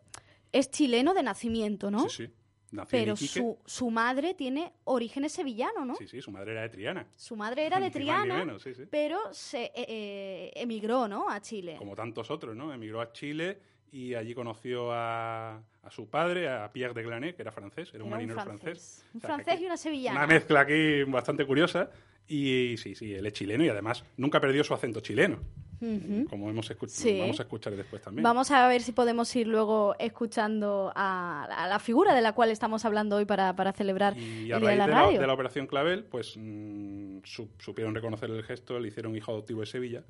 es 0.51 0.69
chileno 0.69 1.13
de 1.13 1.23
nacimiento, 1.23 1.89
¿no? 1.89 2.07
Sí, 2.09 2.25
sí. 2.27 2.33
Nació 2.73 2.89
Pero 2.99 3.15
su, 3.15 3.57
su 3.65 3.89
madre 3.91 4.33
tiene 4.33 4.73
orígenes 4.85 5.31
sevillanos, 5.31 5.85
¿no? 5.85 5.95
Sí, 5.95 6.07
sí, 6.07 6.21
su 6.21 6.31
madre 6.31 6.51
era 6.53 6.63
de 6.63 6.69
Triana. 6.69 7.05
Su 7.15 7.35
madre 7.35 7.65
era 7.65 7.79
de 7.79 7.91
Triana, 7.91 8.57
sí, 8.59 8.73
sí. 8.73 8.83
pero 8.89 9.19
se 9.31 9.65
eh, 9.65 9.71
eh, 9.87 10.51
emigró, 10.55 11.07
¿no? 11.07 11.29
A 11.29 11.39
Chile. 11.39 11.75
como 11.77 11.95
tantos 11.95 12.29
otros, 12.31 12.55
¿no? 12.55 12.73
Emigró 12.73 12.99
a 12.99 13.11
Chile 13.13 13.59
y 13.91 14.15
allí 14.15 14.33
conoció 14.33 14.91
a, 14.91 15.55
a 15.83 15.91
su 15.91 16.09
padre, 16.09 16.49
a 16.49 16.71
Pierre 16.73 16.95
de 16.95 17.03
Glané, 17.03 17.35
que 17.35 17.43
era 17.43 17.51
francés, 17.51 17.89
era 17.93 18.03
un 18.03 18.07
Era 18.11 18.17
un 18.17 18.27
marinero 18.27 18.41
francés. 18.41 18.63
francés. 18.63 19.05
Un 19.13 19.17
O 19.17 19.21
sea, 19.21 19.29
francés 19.35 19.61
y 19.61 19.65
una 19.65 19.77
sevillana. 19.77 20.17
Una 20.17 20.27
mezcla 20.27 20.59
aquí 20.61 21.03
bastante 21.03 21.45
curiosa. 21.45 21.91
Y 22.27 22.75
sí, 22.77 22.95
sí, 22.95 23.13
él 23.13 23.25
es 23.25 23.33
chileno 23.33 23.63
y 23.65 23.69
además 23.69 24.03
nunca 24.17 24.39
perdió 24.39 24.63
su 24.63 24.73
acento 24.73 25.01
chileno, 25.01 25.39
Ujú. 25.83 26.25
como 26.29 26.49
hemos 26.49 26.71
Sí. 26.87 27.19
vamos 27.19 27.39
a 27.39 27.43
escuchar 27.43 27.75
después 27.75 28.01
también. 28.01 28.23
Vamos 28.23 28.49
a 28.51 28.67
ver 28.67 28.81
si 28.81 28.91
podemos 28.93 29.35
ir 29.35 29.47
luego 29.47 29.95
escuchando 29.99 30.91
a, 30.95 31.43
a 31.45 31.67
la 31.67 31.79
figura 31.79 32.15
de 32.15 32.21
la 32.21 32.33
cual 32.33 32.49
estamos 32.51 32.85
hablando 32.85 33.17
hoy 33.17 33.25
para, 33.25 33.55
para 33.55 33.73
celebrar 33.73 34.17
Y 34.17 34.51
el 34.51 34.53
a 34.53 34.59
Día 34.59 34.59
de 34.59 34.65
raíz 34.65 34.77
la 34.77 34.85
de 34.85 34.91
la, 34.91 34.97
Radio. 35.05 35.19
de 35.21 35.27
la 35.27 35.33
operación 35.33 35.67
Clavel, 35.67 36.03
pues 36.05 36.35
mm, 36.37 37.17
su- 37.23 37.49
supieron 37.59 37.93
reconocer 37.93 38.29
el 38.29 38.43
gesto, 38.43 38.79
le 38.79 38.87
hicieron 38.87 39.15
hijo 39.15 39.31
adoptivo 39.31 39.59
de 39.61 39.65
Sevilla. 39.65 40.03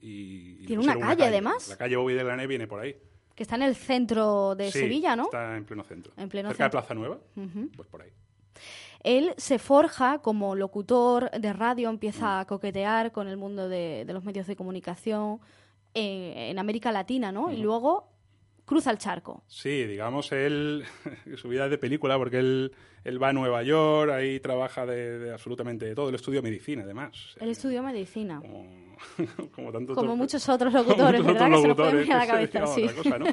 Y, 0.00 0.62
y 0.62 0.66
Tiene 0.66 0.76
pusieron 0.76 1.02
una 1.02 1.08
calle, 1.16 1.24
además. 1.28 1.68
La 1.68 1.76
calle 1.76 1.96
Bobby 1.96 2.14
de 2.14 2.22
Glané 2.24 2.46
viene 2.46 2.66
por 2.66 2.80
ahí. 2.80 2.96
Que 3.34 3.42
está 3.42 3.56
en 3.56 3.62
el 3.62 3.74
centro 3.76 4.54
de 4.56 4.70
Sí, 4.72 4.78
Sevilla, 4.80 5.14
¿no? 5.16 5.24
Está 5.24 5.56
en 5.56 5.64
pleno 5.64 5.84
centro. 5.84 6.12
En 6.16 6.28
pleno 6.28 6.48
Cerca 6.50 6.64
centro. 6.64 6.80
de 6.80 6.82
Plaza 6.86 6.94
Nueva, 6.94 7.18
Ujú. 7.36 7.70
pues 7.76 7.88
por 7.88 8.02
ahí. 8.02 8.10
Él 9.00 9.34
se 9.36 9.58
forja 9.58 10.18
como 10.18 10.54
locutor 10.54 11.30
de 11.30 11.52
radio, 11.52 11.88
empieza 11.88 12.40
a 12.40 12.46
coquetear 12.46 13.12
con 13.12 13.28
el 13.28 13.36
mundo 13.36 13.68
de, 13.68 14.04
de 14.06 14.12
los 14.12 14.24
medios 14.24 14.46
de 14.46 14.56
comunicación 14.56 15.40
en 15.94 16.58
América 16.58 16.92
Latina, 16.92 17.32
¿no? 17.32 17.52
Y 17.52 17.56
luego 17.56 18.08
cruza 18.68 18.90
el 18.90 18.98
charco. 18.98 19.42
Sí, 19.46 19.84
digamos, 19.84 20.30
él, 20.30 20.84
su 21.36 21.48
vida 21.48 21.64
es 21.64 21.70
de 21.70 21.78
película, 21.78 22.18
porque 22.18 22.38
él, 22.38 22.72
él 23.02 23.20
va 23.20 23.30
a 23.30 23.32
Nueva 23.32 23.62
York, 23.62 24.12
ahí 24.12 24.38
trabaja 24.40 24.84
de, 24.84 25.18
de 25.18 25.32
absolutamente 25.32 25.86
de 25.86 25.94
todo. 25.94 26.10
Él 26.10 26.14
estudió 26.14 26.42
medicina, 26.42 26.82
además. 26.82 27.34
Él 27.40 27.48
estudió 27.48 27.82
medicina. 27.82 28.40
Como, 28.40 28.96
como, 29.52 29.72
tantos 29.72 29.96
Como 29.96 30.16
muchos 30.16 30.46
otros 30.48 30.72
como 30.74 30.84
locutores, 30.84 31.22
muchos 31.22 31.34
¿verdad? 31.34 31.48
otros 31.48 31.60
Que 31.60 31.62
se 31.62 31.68
nos 31.68 31.76
pueden 31.76 31.96
locutores 31.96 32.08
venir 32.08 32.12
a 32.12 32.18
la 32.18 32.20
que 32.20 32.46
se 32.46 32.58
cabeza, 32.58 32.58
dedicaban 32.58 32.74
sí. 32.74 32.82
a 32.82 33.00
otra 33.00 33.02
cosa, 33.02 33.18
¿no? 33.18 33.26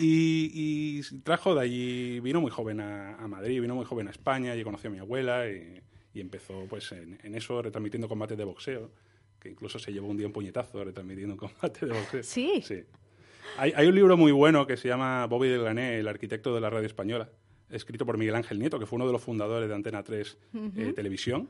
Y, 0.00 0.50
y 0.54 1.20
trajo 1.20 1.54
de 1.54 1.60
allí, 1.62 2.20
vino 2.20 2.40
muy 2.40 2.50
joven 2.50 2.80
a, 2.80 3.14
a 3.14 3.28
Madrid, 3.28 3.60
vino 3.60 3.76
muy 3.76 3.84
joven 3.84 4.08
a 4.08 4.10
España, 4.10 4.56
y 4.56 4.64
conoció 4.64 4.90
a 4.90 4.92
mi 4.92 4.98
abuela, 4.98 5.48
y, 5.48 5.80
y 6.14 6.20
empezó 6.20 6.66
pues 6.68 6.90
en, 6.90 7.16
en 7.22 7.34
eso, 7.36 7.62
retransmitiendo 7.62 8.08
combates 8.08 8.36
de 8.36 8.44
boxeo, 8.44 8.90
que 9.38 9.50
incluso 9.50 9.78
se 9.78 9.92
llevó 9.92 10.08
un 10.08 10.16
día 10.16 10.26
un 10.26 10.32
puñetazo 10.32 10.82
retransmitiendo 10.82 11.34
un 11.34 11.38
combate 11.38 11.86
de 11.86 11.92
boxeo. 11.92 12.22
Sí. 12.24 12.60
Sí. 12.64 12.82
Hay, 13.56 13.72
hay 13.74 13.86
un 13.86 13.94
libro 13.94 14.16
muy 14.16 14.32
bueno 14.32 14.66
que 14.66 14.76
se 14.76 14.88
llama 14.88 15.26
Bobby 15.26 15.48
de 15.48 15.58
Glané, 15.58 15.98
el 15.98 16.08
arquitecto 16.08 16.54
de 16.54 16.60
la 16.60 16.70
radio 16.70 16.86
española, 16.86 17.28
escrito 17.70 18.06
por 18.06 18.18
Miguel 18.18 18.34
Ángel 18.34 18.58
Nieto, 18.58 18.78
que 18.78 18.86
fue 18.86 18.96
uno 18.96 19.06
de 19.06 19.12
los 19.12 19.22
fundadores 19.22 19.68
de 19.68 19.74
Antena 19.74 20.02
3 20.02 20.38
eh, 20.76 20.92
Televisión. 20.94 21.48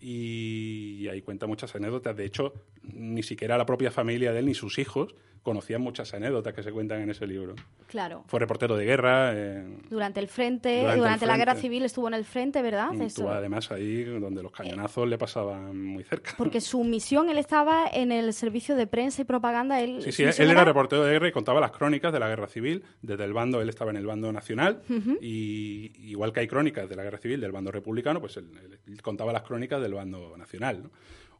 Y 0.00 1.06
ahí 1.08 1.22
cuenta 1.22 1.46
muchas 1.46 1.74
anécdotas. 1.76 2.16
De 2.16 2.24
hecho, 2.24 2.54
ni 2.82 3.22
siquiera 3.22 3.56
la 3.56 3.66
propia 3.66 3.90
familia 3.92 4.32
de 4.32 4.40
él 4.40 4.46
ni 4.46 4.54
sus 4.54 4.78
hijos 4.78 5.14
conocían 5.42 5.80
muchas 5.80 6.14
anécdotas 6.14 6.54
que 6.54 6.62
se 6.62 6.70
cuentan 6.70 7.00
en 7.02 7.10
ese 7.10 7.26
libro. 7.26 7.54
Claro. 7.88 8.24
Fue 8.28 8.38
reportero 8.40 8.76
de 8.76 8.84
guerra. 8.84 9.32
eh, 9.34 9.64
Durante 9.90 10.20
el 10.20 10.28
frente, 10.28 10.78
Durante 10.80 10.98
durante, 10.98 11.24
el 11.24 11.28
la 11.28 11.36
guerra 11.36 11.52
frente. 11.52 11.68
civil 11.68 11.82
estuvo 11.84 12.08
en 12.08 12.14
el 12.14 12.24
frente, 12.24 12.62
¿verdad? 12.62 12.94
Eso. 12.94 13.02
estuvo 13.04 13.30
además 13.30 13.70
ahí 13.72 14.04
donde 14.04 14.42
los 14.42 14.52
cañonazos 14.52 15.08
le 15.08 15.18
pasaban 15.18 15.76
muy 15.84 16.04
cerca. 16.04 16.32
Porque 16.38 16.60
su 16.60 16.84
misión, 16.84 17.28
él 17.28 17.38
estaba 17.38 17.86
en 17.92 18.12
el 18.12 18.32
servicio 18.32 18.76
de 18.76 18.86
prensa 18.86 19.22
y 19.22 19.24
propaganda. 19.24 19.80
Él, 19.80 20.02
Sí, 20.02 20.12
sí, 20.12 20.22
él 20.22 20.28
misión 20.28 20.50
era 20.50 20.64
reportero 20.64 21.04
de 21.04 21.12
guerra 21.12 21.28
y 21.28 21.32
contaba 21.32 21.60
las 21.60 21.72
crónicas 21.72 22.12
de 22.12 22.20
la 22.20 22.28
guerra 22.28 22.46
civil. 22.46 22.84
Desde 23.02 23.24
el 23.24 23.32
bando, 23.32 23.60
él 23.60 23.68
estaba 23.68 23.90
en 23.90 23.96
el 23.96 24.06
bando 24.06 24.32
nacional. 24.32 24.82
Y 25.20 25.92
igual 26.10 26.32
que 26.32 26.40
hay 26.40 26.46
crónicas 26.48 26.88
de 26.88 26.96
la 26.96 27.02
guerra 27.02 27.18
civil 27.18 27.40
del 27.40 27.52
bando 27.52 27.70
republicano, 27.72 28.20
pues 28.20 28.36
él- 28.36 28.78
él 28.86 29.02
contaba 29.02 29.32
las 29.32 29.42
crónicas 29.42 29.80
del 29.82 29.94
bando 29.94 30.36
nacional. 30.36 30.84
¿no? 30.84 30.90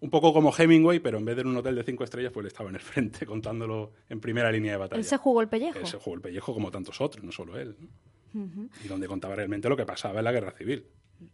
Un 0.03 0.11
poco 0.11 0.33
como 0.33 0.53
Hemingway, 0.53 0.99
pero 0.99 1.19
en 1.19 1.25
vez 1.25 1.37
de 1.37 1.43
en 1.43 1.49
un 1.49 1.57
hotel 1.59 1.77
de 1.77 1.85
cinco 1.85 2.03
estrellas, 2.03 2.33
pues 2.33 2.43
él 2.43 2.49
estaba 2.49 2.69
en 2.69 2.75
el 2.75 2.81
frente 2.81 3.25
contándolo 3.27 3.93
en 4.09 4.21
primera 4.21 4.51
línea 4.51 4.73
de 4.73 4.79
batalla. 4.79 4.99
Él 4.99 5.05
se 5.05 5.17
jugó 5.17 5.41
el 5.41 5.49
pellejo. 5.49 5.79
Él 5.79 5.87
se 5.87 5.97
jugó 5.97 6.17
el 6.17 6.21
pellejo 6.21 6.53
como 6.53 6.73
tantos 6.73 7.01
otros, 7.01 7.25
no 7.25 7.31
solo 7.31 7.57
él. 7.57 7.77
¿no? 7.79 8.69
Y 8.85 8.89
donde 8.89 9.07
contaba 9.07 9.37
realmente 9.37 9.69
lo 9.69 9.77
que 9.77 9.87
pasaba 9.87 10.19
en 10.19 10.25
la 10.25 10.33
guerra 10.33 10.51
civil. 10.51 10.87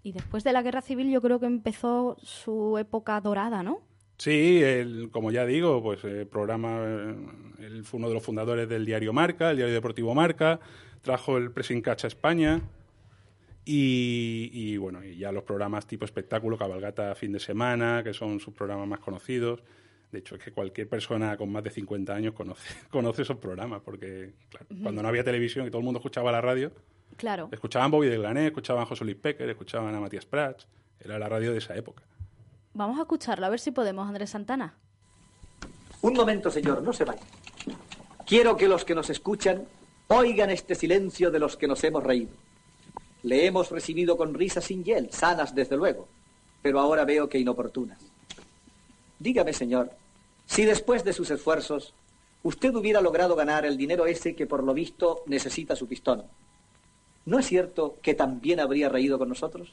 Y 0.03 0.13
después 0.13 0.45
de 0.45 0.53
la 0.53 0.61
guerra 0.61 0.83
civil 0.83 1.11
yo 1.11 1.23
creo 1.23 1.41
que 1.41 1.47
empezó 1.47 2.19
su 2.23 2.77
época 2.77 3.19
dorada, 3.23 3.63
¿no? 3.63 3.81
Sí, 4.19 4.61
él, 4.63 5.09
como 5.13 5.31
ya 5.31 5.47
digo, 5.47 5.83
pues 5.83 6.05
el 6.05 6.27
programa, 6.27 6.77
eh, 6.85 7.15
él 7.61 7.85
fue 7.85 7.99
uno 7.99 8.09
de 8.09 8.15
los 8.15 8.23
fundadores 8.23 8.69
del 8.69 8.85
diario 8.85 9.15
Marca, 9.15 9.51
el 9.51 9.57
diario 9.57 9.75
deportivo 9.75 10.15
Marca, 10.15 10.61
trajo 11.01 11.39
el 11.39 11.53
Pressing 11.53 11.81
Catch 11.81 12.05
a 12.05 12.09
España 12.09 12.61
y, 13.71 14.51
y, 14.53 14.77
bueno, 14.79 15.05
y 15.05 15.17
ya 15.19 15.31
los 15.31 15.43
programas 15.45 15.87
tipo 15.87 16.05
espectáculo, 16.05 16.57
cabalgata 16.57 17.15
fin 17.15 17.33
de 17.33 17.39
semana, 17.41 18.03
que 18.03 18.15
son 18.15 18.41
sus 18.41 18.55
programas 18.55 18.89
más 18.89 19.01
conocidos. 19.01 19.63
De 20.11 20.21
hecho, 20.21 20.37
es 20.37 20.43
que 20.43 20.53
cualquier 20.53 20.89
persona 20.89 21.37
con 21.37 21.53
más 21.53 21.63
de 21.63 21.71
50 21.71 22.15
años 22.15 22.33
conoce, 22.35 22.67
conoce 22.91 23.23
esos 23.23 23.37
programas, 23.37 23.83
porque 23.85 24.33
claro, 24.49 24.67
cuando 24.83 25.03
no 25.03 25.09
había 25.09 25.23
televisión 25.23 25.67
y 25.67 25.71
todo 25.71 25.81
el 25.81 25.85
mundo 25.85 25.99
escuchaba 25.99 26.33
la 26.33 26.41
radio, 26.41 26.73
Claro. 27.17 27.49
escuchaban 27.53 27.91
Bobby 27.91 28.07
de 28.09 28.17
Glané, 28.17 28.47
escuchaban 28.47 28.85
a 28.85 28.87
José 28.87 29.05
Luis 29.05 29.17
Pecker, 29.17 29.49
escuchaban 29.51 29.95
a 29.95 30.01
Matías 30.01 30.25
Prats, 30.25 30.67
era 31.01 31.19
la 31.19 31.29
radio 31.29 31.53
de 31.53 31.59
esa 31.59 31.77
época. 31.77 32.05
Vamos 32.75 32.97
a 32.99 33.03
escucharlo, 33.03 33.45
a 33.45 33.49
ver 33.51 33.61
si 33.61 33.71
podemos, 33.73 34.07
Andrés 34.09 34.31
Santana. 34.31 34.75
Un 36.01 36.15
momento, 36.15 36.51
señor, 36.51 36.83
no 36.83 36.93
se 36.93 37.05
vaya. 37.05 37.21
Quiero 38.25 38.57
que 38.57 38.69
los 38.69 38.85
que 38.85 38.95
nos 38.95 39.11
escuchan 39.11 39.65
oigan 40.07 40.49
este 40.51 40.75
silencio 40.75 41.31
de 41.31 41.39
los 41.39 41.57
que 41.57 41.67
nos 41.67 41.83
hemos 41.85 42.03
reído. 42.05 42.31
Le 43.23 43.47
hemos 43.47 43.71
recibido 43.71 44.17
con 44.17 44.35
risas 44.35 44.65
sin 44.65 44.85
hiel, 44.85 45.11
sanas 45.13 45.55
desde 45.55 45.77
luego. 45.77 46.09
pero 46.61 46.81
ahora 46.81 47.05
veo 47.05 47.29
que 47.29 47.39
inoportunas. 47.39 47.99
Dígame, 49.19 49.53
señor, 49.53 49.91
si 50.47 50.65
después 50.65 51.05
de 51.05 51.13
sus 51.13 51.31
esfuerzos 51.31 51.95
usted 52.43 52.75
hubiera 52.75 53.01
logrado 53.01 53.37
ganar 53.37 53.65
el 53.65 53.77
dinero 53.77 54.07
ese 54.07 54.35
que 54.35 54.47
por 54.47 54.65
lo 54.65 54.75
visto 54.75 55.23
necesita 55.27 55.77
su 55.77 55.87
pistón, 55.87 56.25
¿no 57.27 57.39
es 57.39 57.47
cierto 57.47 57.97
que 58.03 58.15
también 58.15 58.61
habría 58.61 58.89
reído 58.89 59.19
con 59.19 59.29
nosotros? 59.29 59.73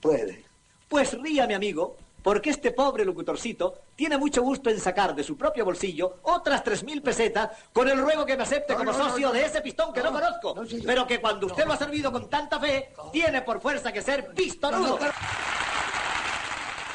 Puede. 0.00 0.44
Pues 0.88 1.18
ría, 1.20 1.46
mi 1.46 1.54
amigo, 1.54 1.96
porque 2.26 2.50
este 2.50 2.72
pobre 2.72 3.04
locutorcito 3.04 3.82
tiene 3.94 4.18
mucho 4.18 4.42
gusto 4.42 4.68
en 4.68 4.80
sacar 4.80 5.14
de 5.14 5.22
su 5.22 5.36
propio 5.36 5.64
bolsillo 5.64 6.18
otras 6.24 6.64
tres 6.64 6.82
mil 6.82 7.00
pesetas 7.00 7.50
con 7.72 7.88
el 7.88 8.00
ruego 8.00 8.26
que 8.26 8.36
me 8.36 8.42
acepte 8.42 8.72
No, 8.72 8.80
como 8.80 8.90
no, 8.90 8.98
socio 8.98 9.28
no. 9.28 9.32
de 9.32 9.44
ese 9.44 9.60
pistón 9.60 9.92
que 9.92 10.02
no, 10.02 10.10
No, 10.10 10.18
conozco, 10.18 10.56
pero 10.84 11.06
que 11.06 11.20
cuando 11.20 11.46
usted 11.46 11.64
lo 11.64 11.74
ha 11.74 11.76
servido 11.76 12.10
con 12.10 12.28
tanta 12.28 12.58
fe, 12.58 12.92
tiene 13.12 13.42
por 13.42 13.60
fuerza 13.60 13.92
que 13.92 14.02
ser 14.02 14.32
pistonudo. 14.34 14.98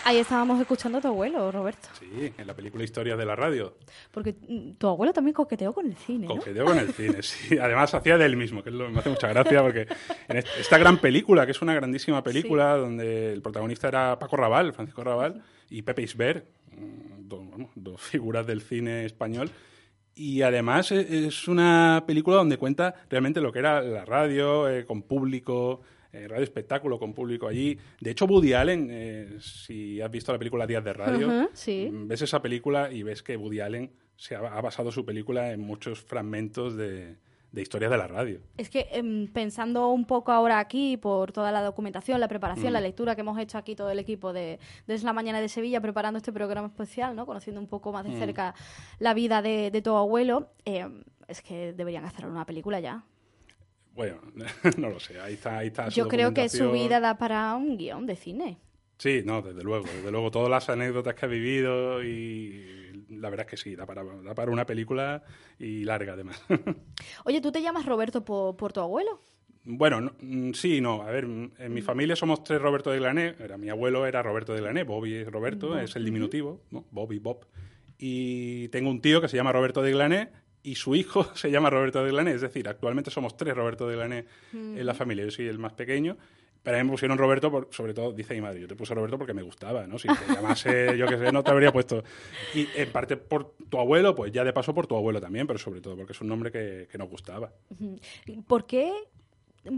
Ahí 0.03 0.17
estábamos 0.17 0.59
escuchando 0.59 0.97
a 0.97 1.01
tu 1.01 1.09
abuelo, 1.09 1.51
Roberto. 1.51 1.87
Sí, 1.99 2.33
en 2.37 2.47
la 2.47 2.55
película 2.55 2.83
Historias 2.83 3.17
de 3.17 3.25
la 3.25 3.35
Radio. 3.35 3.75
Porque 4.11 4.35
mm, 4.47 4.71
tu 4.73 4.87
abuelo 4.87 5.13
también 5.13 5.33
coqueteó 5.33 5.73
con 5.73 5.85
el 5.85 5.95
cine, 5.95 6.27
¿no? 6.27 6.35
Coqueteo 6.37 6.65
con 6.65 6.77
el 6.79 6.91
cine, 6.93 7.21
sí. 7.21 7.57
Además 7.59 7.93
hacía 7.93 8.17
de 8.17 8.25
él 8.25 8.35
mismo, 8.35 8.63
que 8.63 8.69
es 8.69 8.75
lo 8.75 8.87
que 8.87 8.91
me 8.93 8.99
hace 8.99 9.09
mucha 9.09 9.27
gracia, 9.27 9.61
porque 9.61 9.87
en 10.27 10.37
est- 10.37 10.47
esta 10.59 10.77
gran 10.79 10.97
película, 10.97 11.45
que 11.45 11.51
es 11.51 11.61
una 11.61 11.73
grandísima 11.75 12.23
película, 12.23 12.75
donde 12.77 13.31
el 13.31 13.41
protagonista 13.41 13.87
era 13.89 14.17
Paco 14.17 14.37
Raval, 14.37 14.73
Francisco 14.73 15.03
Raval, 15.03 15.43
y 15.69 15.83
Pepe 15.83 16.01
Isbert, 16.01 16.45
mm, 16.75 17.27
dos, 17.27 17.49
vamos, 17.51 17.69
dos 17.75 18.01
figuras 18.01 18.47
del 18.47 18.61
cine 18.61 19.05
español. 19.05 19.51
Y 20.15 20.41
además 20.41 20.91
e- 20.91 21.27
es 21.27 21.47
una 21.47 22.03
película 22.07 22.37
donde 22.37 22.57
cuenta 22.57 22.95
realmente 23.09 23.39
lo 23.39 23.51
que 23.51 23.59
era 23.59 23.81
la 23.81 24.03
radio, 24.03 24.67
eh, 24.67 24.83
con 24.85 25.03
público, 25.03 25.81
eh, 26.13 26.27
radio 26.27 26.43
espectáculo 26.43 26.99
con 26.99 27.13
público 27.13 27.47
allí. 27.47 27.77
De 27.99 28.11
hecho, 28.11 28.25
Woody 28.25 28.53
Allen, 28.53 28.87
eh, 28.91 29.37
si 29.39 30.01
has 30.01 30.11
visto 30.11 30.31
la 30.31 30.37
película 30.39 30.67
Días 30.67 30.83
de 30.83 30.93
Radio, 30.93 31.49
sí. 31.53 31.89
mm, 31.91 32.07
ves 32.07 32.21
esa 32.21 32.41
película 32.41 32.91
y 32.91 33.03
ves 33.03 33.23
que 33.23 33.37
Woody 33.37 33.59
Allen 33.61 33.91
se 34.15 34.35
ha, 34.35 34.39
ha 34.39 34.61
basado 34.61 34.91
su 34.91 35.05
película 35.05 35.51
en 35.51 35.61
muchos 35.61 36.01
fragmentos 36.01 36.75
de, 36.75 37.15
de 37.51 37.61
historia 37.61 37.89
de 37.89 37.97
la 37.97 38.07
radio. 38.07 38.39
Es 38.57 38.69
que 38.69 38.87
em, 38.91 39.27
pensando 39.27 39.89
un 39.89 40.05
poco 40.05 40.31
ahora 40.31 40.59
aquí 40.59 40.95
por 40.97 41.31
toda 41.31 41.51
la 41.51 41.61
documentación, 41.61 42.19
la 42.19 42.27
preparación, 42.27 42.71
Mm. 42.71 42.73
la 42.73 42.81
lectura 42.81 43.15
que 43.15 43.21
hemos 43.21 43.37
hecho 43.39 43.57
aquí 43.57 43.75
todo 43.75 43.89
el 43.89 43.99
equipo 43.99 44.31
de 44.31 44.59
desde 44.87 45.05
la 45.05 45.13
mañana 45.13 45.41
de 45.41 45.49
Sevilla 45.49 45.81
preparando 45.81 46.17
este 46.17 46.31
programa 46.31 46.67
especial, 46.67 47.15
¿no? 47.15 47.25
Conociendo 47.25 47.59
un 47.59 47.67
poco 47.67 47.91
más 47.91 48.03
de 48.05 48.11
Mm. 48.11 48.19
cerca 48.19 48.53
la 48.99 49.13
vida 49.13 49.41
de, 49.41 49.71
de 49.71 49.81
tu 49.81 49.95
abuelo, 49.95 50.51
em, 50.65 51.03
es 51.27 51.41
que 51.41 51.73
deberían 51.73 52.05
hacer 52.05 52.25
una 52.25 52.45
película 52.45 52.79
ya. 52.79 53.03
Bueno, 53.93 54.21
no 54.77 54.89
lo 54.89 54.99
sé, 54.99 55.19
ahí 55.19 55.33
está, 55.33 55.59
ahí 55.59 55.67
está 55.67 55.89
su 55.91 55.97
Yo 55.97 56.07
creo 56.07 56.33
que 56.33 56.49
su 56.49 56.71
vida 56.71 56.99
da 56.99 57.17
para 57.17 57.55
un 57.55 57.77
guion 57.77 58.05
de 58.05 58.15
cine. 58.15 58.57
Sí, 58.97 59.23
no, 59.25 59.41
desde 59.41 59.63
luego, 59.63 59.85
desde 59.85 60.11
luego, 60.11 60.29
todas 60.29 60.49
las 60.49 60.69
anécdotas 60.69 61.15
que 61.15 61.25
ha 61.25 61.29
vivido 61.29 62.03
y 62.03 63.05
la 63.09 63.29
verdad 63.29 63.47
es 63.47 63.49
que 63.49 63.57
sí, 63.57 63.75
da 63.75 63.85
para, 63.85 64.03
da 64.03 64.35
para 64.35 64.51
una 64.51 64.65
película 64.65 65.23
y 65.59 65.83
larga 65.83 66.13
además. 66.13 66.41
Oye, 67.25 67.41
¿tú 67.41 67.51
te 67.51 67.61
llamas 67.61 67.85
Roberto 67.85 68.23
por, 68.23 68.55
por 68.55 68.73
tu 68.73 68.79
abuelo? 68.79 69.19
Bueno, 69.63 70.01
no, 70.01 70.13
mm, 70.21 70.53
sí, 70.53 70.81
no. 70.81 71.01
A 71.03 71.11
ver, 71.11 71.27
mm, 71.27 71.51
en 71.59 71.73
mi 71.73 71.81
familia 71.81 72.15
somos 72.15 72.43
tres 72.43 72.61
Roberto 72.61 72.91
de 72.91 72.99
Glané. 72.99 73.35
Era, 73.39 73.57
mi 73.57 73.69
abuelo 73.69 74.05
era 74.05 74.23
Roberto 74.23 74.53
de 74.53 74.61
Glané, 74.61 74.83
Bobby 74.83 75.15
es 75.15 75.31
Roberto, 75.31 75.77
es 75.77 75.95
el 75.95 76.05
diminutivo, 76.05 76.61
¿no? 76.71 76.85
Bobby, 76.91 77.19
Bob. 77.19 77.45
Y 77.97 78.69
tengo 78.69 78.89
un 78.89 79.01
tío 79.01 79.21
que 79.21 79.27
se 79.27 79.37
llama 79.37 79.51
Roberto 79.51 79.83
de 79.83 79.91
Glané 79.91 80.29
y 80.63 80.75
su 80.75 80.95
hijo 80.95 81.23
se 81.35 81.49
llama 81.51 81.69
Roberto 81.69 82.03
de 82.03 82.11
Glané. 82.11 82.31
Es 82.33 82.41
decir, 82.41 82.67
actualmente 82.67 83.11
somos 83.11 83.35
tres 83.37 83.55
Roberto 83.55 83.87
de 83.87 83.95
Glané 83.95 84.25
en 84.53 84.85
la 84.85 84.93
familia. 84.93 85.25
Yo 85.25 85.31
soy 85.31 85.47
el 85.47 85.59
más 85.59 85.73
pequeño. 85.73 86.17
Pero 86.63 86.77
a 86.77 86.79
mí 86.79 86.85
me 86.85 86.91
pusieron 86.91 87.17
Roberto, 87.17 87.49
por- 87.49 87.69
sobre 87.71 87.91
todo, 87.91 88.11
dice 88.11 88.35
mi 88.35 88.41
madre, 88.41 88.61
yo 88.61 88.67
te 88.67 88.75
puse 88.75 88.93
Roberto 88.93 89.17
porque 89.17 89.33
me 89.33 89.41
gustaba, 89.41 89.87
¿no? 89.87 89.97
Si 89.97 90.07
te 90.07 90.13
llamase, 90.35 90.95
yo 90.95 91.07
qué 91.07 91.17
sé, 91.17 91.31
no 91.31 91.43
te 91.43 91.49
habría 91.49 91.71
puesto. 91.71 92.03
Y 92.53 92.67
en 92.75 92.91
parte 92.91 93.17
por 93.17 93.55
tu 93.67 93.79
abuelo, 93.79 94.13
pues 94.13 94.31
ya 94.31 94.43
de 94.43 94.53
paso 94.53 94.71
por 94.71 94.85
tu 94.85 94.95
abuelo 94.95 95.19
también, 95.19 95.47
pero 95.47 95.57
sobre 95.57 95.81
todo 95.81 95.95
porque 95.97 96.13
es 96.13 96.21
un 96.21 96.27
nombre 96.27 96.51
que, 96.51 96.87
que 96.91 96.99
nos 96.99 97.09
gustaba. 97.09 97.51
¿Por 98.45 98.67
qué? 98.67 98.93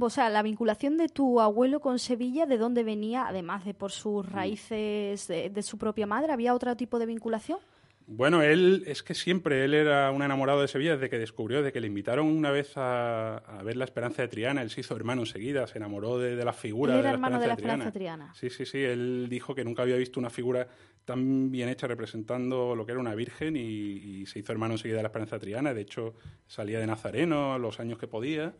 O 0.02 0.10
sea, 0.10 0.30
la 0.30 0.42
vinculación 0.44 0.98
de 0.98 1.08
tu 1.08 1.40
abuelo 1.40 1.80
con 1.80 2.00
Sevilla, 2.00 2.46
¿de 2.46 2.58
dónde 2.58 2.84
venía? 2.84 3.28
Además 3.30 3.64
de 3.64 3.74
por 3.74 3.92
sus 3.92 4.30
raíces 4.30 5.26
de, 5.30 5.50
de 5.50 5.62
su 5.62 5.78
propia 5.78 6.06
madre, 6.06 6.34
¿había 6.34 6.54
otro 6.54 6.76
tipo 6.76 7.00
de 7.00 7.06
vinculación? 7.06 7.60
Bueno, 8.06 8.42
él 8.42 8.84
es 8.86 9.02
que 9.02 9.14
siempre 9.14 9.64
él 9.64 9.74
era 9.74 10.12
un 10.12 10.24
enamorado 10.24 10.62
de 10.62 10.68
Sevilla 10.68 10.94
desde 10.94 11.10
que 11.10 11.18
descubrió, 11.18 11.60
desde 11.60 11.72
que 11.72 11.80
le 11.80 11.88
invitaron 11.88 12.28
una 12.28 12.52
vez 12.52 12.78
a, 12.78 13.38
a 13.38 13.64
ver 13.64 13.78
La 13.78 13.86
Esperanza 13.86 14.22
de 14.22 14.28
Triana. 14.28 14.62
Él 14.62 14.70
se 14.70 14.82
hizo 14.82 14.96
hermano 14.96 15.22
enseguida, 15.22 15.66
se 15.68 15.78
enamoró 15.78 16.20
de, 16.20 16.36
de 16.36 16.46
la 16.46 16.54
figura 16.54 16.94
Él 16.94 17.00
era 17.00 17.08
de 17.10 17.12
la 17.12 17.14
hermano 17.14 17.40
de 17.40 17.48
la 17.48 17.54
Esperanza 17.54 17.88
Esperanza 17.88 17.94
Triana. 17.94 18.34
Sí, 18.36 18.50
sí, 18.50 18.66
sí. 18.66 18.80
Él 18.80 19.28
dijo 19.30 19.56
que 19.56 19.64
nunca 19.64 19.84
había 19.84 19.96
visto 19.96 20.20
una 20.20 20.30
figura 20.30 20.68
tan 21.06 21.50
bien 21.52 21.70
hecha 21.70 21.88
representando 21.88 22.76
lo 22.76 22.86
que 22.86 22.92
era 22.92 23.02
una 23.02 23.16
virgen 23.16 23.56
y, 23.56 23.62
y 23.62 24.26
se 24.26 24.40
hizo 24.40 24.52
hermano 24.52 24.74
enseguida 24.74 24.98
de 24.98 25.04
la 25.04 25.08
Esperanza 25.08 25.40
Triana. 25.40 25.74
De 25.74 25.82
hecho, 25.82 26.16
salía 26.48 26.80
de 26.80 26.88
Nazareno 26.88 27.58
los 27.58 27.80
años 27.80 27.98
que 27.98 28.08
podía 28.08 28.54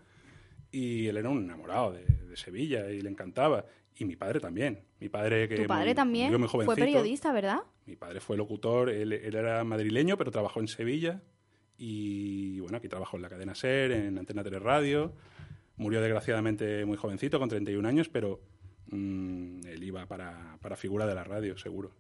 y 0.72 1.08
él 1.08 1.18
era 1.18 1.30
un 1.30 1.44
enamorado 1.44 1.94
de, 1.94 2.04
de 2.06 2.38
Sevilla 2.38 2.90
y 2.90 3.02
le 3.02 3.10
encantaba. 3.10 3.66
Y 3.98 4.06
mi 4.06 4.16
padre 4.16 4.40
también. 4.40 4.82
Mi 5.00 5.10
padre 5.10 5.48
que 5.48 5.56
Tu 5.56 5.68
padre 5.68 5.94
también 5.94 6.38
muy 6.40 6.48
fue 6.48 6.76
periodista, 6.76 7.32
¿verdad? 7.32 7.60
Mi 7.86 7.96
padre 7.96 8.20
fue 8.20 8.38
locutor, 8.38 8.90
él, 8.90 9.14
él 9.14 9.36
era 9.36 9.64
madrileño, 9.64 10.18
pero 10.18 10.32
trabajó 10.32 10.60
en 10.60 10.68
Sevilla. 10.68 11.22
Y 11.78 12.60
bueno, 12.60 12.78
aquí 12.78 12.88
trabajó 12.88 13.18
en 13.18 13.24
la 13.24 13.30
cadena 13.30 13.56
SER, 13.56 13.92
en 13.92 14.18
Antena 14.18 14.44
3 14.44 14.62
Radio. 14.62 15.14
Murió 15.76 16.02
desgraciadamente 16.02 16.86
muy 16.86 16.98
jovencito, 16.98 17.40
con 17.40 17.50
31 17.50 17.88
años, 17.88 18.08
pero 18.10 18.40
mm, 18.92 19.66
él 19.68 19.84
iba 19.84 20.06
para, 20.06 20.58
para 20.62 20.76
figura 20.76 21.06
de 21.08 21.16
la 21.16 21.24
radio, 21.24 21.58
seguro. 21.58 21.92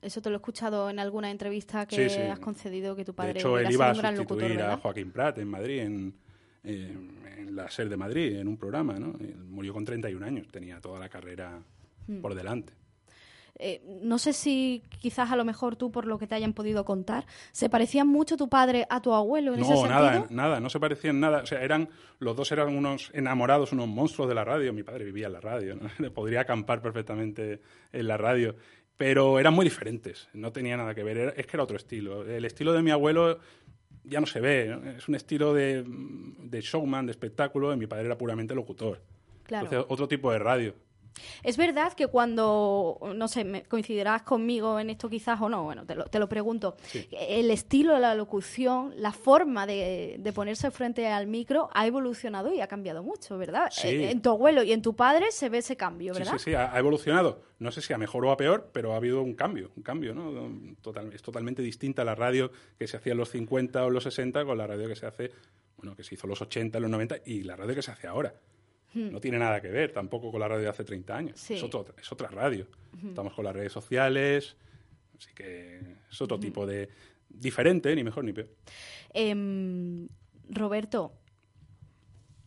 Eso 0.00 0.22
te 0.22 0.30
lo 0.30 0.36
he 0.36 0.38
escuchado 0.38 0.88
en 0.90 0.98
alguna 0.98 1.30
entrevista 1.30 1.86
que 1.86 2.08
Sí, 2.08 2.14
sí. 2.14 2.20
has 2.22 2.38
concedido, 2.38 2.96
que 2.96 3.04
tu 3.04 3.14
padre 3.14 3.34
de 3.34 3.38
hecho, 3.40 3.58
él 3.58 3.70
iba 3.70 3.90
a 3.90 3.94
sustituir 3.94 4.62
a. 4.62 4.78
Joaquín 4.78 5.12
Prat 5.12 5.38
en 5.38 5.48
Madrid, 5.48 5.80
en, 5.80 6.14
en- 6.64 7.18
en 7.38 7.56
la 7.56 7.70
SER 7.70 7.88
de 7.88 7.96
Madrid, 7.96 8.36
en 8.36 8.48
un 8.48 8.56
programa. 8.56 8.98
¿no? 8.98 9.14
Él 9.20 9.36
murió 9.48 9.72
con 9.72 9.84
31 9.84 10.22
años, 10.24 10.48
tenía 10.48 10.80
toda 10.80 10.98
la 11.00 11.08
carrera 11.08 11.60
Hmm. 12.06 12.20
por 12.20 12.34
delante. 12.34 12.72
Eh, 13.62 13.82
no 14.02 14.18
sé 14.18 14.32
si 14.32 14.82
quizás 15.00 15.30
a 15.32 15.36
lo 15.36 15.44
mejor 15.44 15.76
tú, 15.76 15.90
por 15.92 16.06
lo 16.06 16.18
que 16.18 16.26
te 16.26 16.34
hayan 16.34 16.54
podido 16.54 16.84
contar, 16.86 17.26
¿se 17.52 17.68
parecía 17.68 18.06
mucho 18.06 18.38
tu 18.38 18.48
padre 18.48 18.86
a 18.88 19.02
tu 19.02 19.12
abuelo 19.12 19.52
en 19.52 19.60
ese 19.60 19.70
No, 19.70 19.76
sentido? 19.80 20.00
nada, 20.00 20.26
nada, 20.30 20.60
no 20.60 20.70
se 20.70 20.80
parecían 20.80 21.20
nada. 21.20 21.42
O 21.42 21.46
sea, 21.46 21.62
eran, 21.62 21.90
los 22.20 22.34
dos 22.36 22.50
eran 22.52 22.74
unos 22.74 23.10
enamorados, 23.12 23.72
unos 23.72 23.86
monstruos 23.88 24.28
de 24.30 24.34
la 24.34 24.44
radio. 24.44 24.72
Mi 24.72 24.82
padre 24.82 25.04
vivía 25.04 25.26
en 25.26 25.34
la 25.34 25.40
radio, 25.42 25.76
¿no? 25.76 25.80
podría 26.14 26.40
acampar 26.42 26.80
perfectamente 26.80 27.60
en 27.92 28.08
la 28.08 28.16
radio. 28.16 28.56
Pero 28.96 29.38
eran 29.38 29.52
muy 29.52 29.64
diferentes, 29.64 30.28
no 30.32 30.52
tenía 30.52 30.76
nada 30.78 30.94
que 30.94 31.02
ver. 31.02 31.18
Era- 31.18 31.32
es 31.32 31.46
que 31.46 31.56
era 31.56 31.64
otro 31.64 31.76
estilo. 31.76 32.24
El 32.24 32.46
estilo 32.46 32.72
de 32.72 32.82
mi 32.82 32.90
abuelo 32.92 33.40
ya 34.10 34.20
no 34.20 34.26
se 34.26 34.40
ve, 34.40 34.96
es 34.98 35.08
un 35.08 35.14
estilo 35.14 35.54
de, 35.54 35.84
de 35.86 36.60
showman, 36.60 37.06
de 37.06 37.12
espectáculo, 37.12 37.72
y 37.72 37.76
mi 37.76 37.86
padre 37.86 38.06
era 38.06 38.18
puramente 38.18 38.54
locutor. 38.54 39.00
Claro. 39.44 39.66
Entonces, 39.66 39.86
otro 39.88 40.08
tipo 40.08 40.30
de 40.32 40.38
radio. 40.38 40.74
Es 41.42 41.56
verdad 41.56 41.92
que 41.92 42.06
cuando, 42.06 42.98
no 43.14 43.28
sé, 43.28 43.44
me- 43.44 43.62
coincidirás 43.64 44.22
conmigo 44.22 44.78
en 44.78 44.90
esto 44.90 45.08
quizás 45.08 45.40
o 45.40 45.48
no, 45.48 45.64
bueno, 45.64 45.84
te 45.84 45.94
lo, 45.94 46.04
te 46.04 46.18
lo 46.18 46.28
pregunto. 46.28 46.76
Sí. 46.86 47.06
El 47.12 47.50
estilo 47.50 47.94
de 47.94 48.00
la 48.00 48.14
locución, 48.14 48.92
la 48.96 49.12
forma 49.12 49.66
de, 49.66 50.16
de 50.18 50.32
ponerse 50.32 50.70
frente 50.70 51.06
al 51.08 51.26
micro 51.26 51.68
ha 51.74 51.86
evolucionado 51.86 52.52
y 52.52 52.60
ha 52.60 52.66
cambiado 52.68 53.02
mucho, 53.02 53.36
¿verdad? 53.38 53.68
Sí. 53.70 53.88
Eh, 53.88 54.10
En 54.10 54.22
tu 54.22 54.30
abuelo 54.30 54.62
y 54.62 54.72
en 54.72 54.82
tu 54.82 54.94
padre 54.96 55.30
se 55.30 55.48
ve 55.48 55.58
ese 55.58 55.76
cambio, 55.76 56.14
¿verdad? 56.14 56.32
sí, 56.38 56.38
sí, 56.50 56.54
ha, 56.54 56.74
ha 56.74 56.78
evolucionado. 56.78 57.42
No 57.58 57.70
sé 57.70 57.82
si 57.82 57.92
a 57.92 57.98
mejor 57.98 58.24
o 58.24 58.30
a 58.30 58.36
peor, 58.36 58.70
pero 58.72 58.94
ha 58.94 58.96
habido 58.96 59.20
un 59.22 59.34
cambio, 59.34 59.70
un 59.76 59.82
cambio, 59.82 60.14
¿no? 60.14 60.74
Total- 60.80 61.12
es 61.12 61.22
totalmente 61.22 61.60
distinta 61.60 62.04
la 62.04 62.14
radio 62.14 62.50
que 62.78 62.86
se 62.86 62.96
hacía 62.96 63.12
en 63.12 63.18
los 63.18 63.30
50 63.30 63.84
o 63.84 63.88
en 63.88 63.94
los 63.94 64.04
60 64.04 64.44
con 64.46 64.56
la 64.56 64.66
radio 64.66 64.88
que 64.88 64.96
se 64.96 65.06
hace, 65.06 65.30
bueno, 65.76 65.94
que 65.94 66.02
se 66.02 66.14
hizo 66.14 66.26
en 66.26 66.30
los 66.30 66.40
80, 66.40 66.78
en 66.78 66.82
los 66.82 66.90
90 66.90 67.16
y 67.26 67.42
la 67.42 67.56
radio 67.56 67.74
que 67.74 67.82
se 67.82 67.90
hace 67.90 68.06
ahora. 68.06 68.32
Hmm. 68.94 69.10
No 69.12 69.20
tiene 69.20 69.38
nada 69.38 69.60
que 69.60 69.68
ver 69.68 69.92
tampoco 69.92 70.30
con 70.30 70.40
la 70.40 70.48
radio 70.48 70.64
de 70.64 70.68
hace 70.70 70.84
30 70.84 71.16
años. 71.16 71.40
Sí. 71.40 71.54
Es, 71.54 71.62
otro- 71.62 71.86
es 72.00 72.10
otra 72.12 72.28
radio. 72.28 72.66
Estamos 73.06 73.32
con 73.34 73.44
las 73.44 73.54
redes 73.54 73.72
sociales, 73.72 74.56
así 75.16 75.32
que 75.34 75.78
es 76.10 76.20
otro 76.20 76.38
tipo 76.40 76.66
de... 76.66 76.88
diferente, 77.28 77.94
ni 77.94 78.02
mejor 78.02 78.24
ni 78.24 78.32
peor. 78.32 78.48
Em, 79.14 80.08
Roberto, 80.48 81.12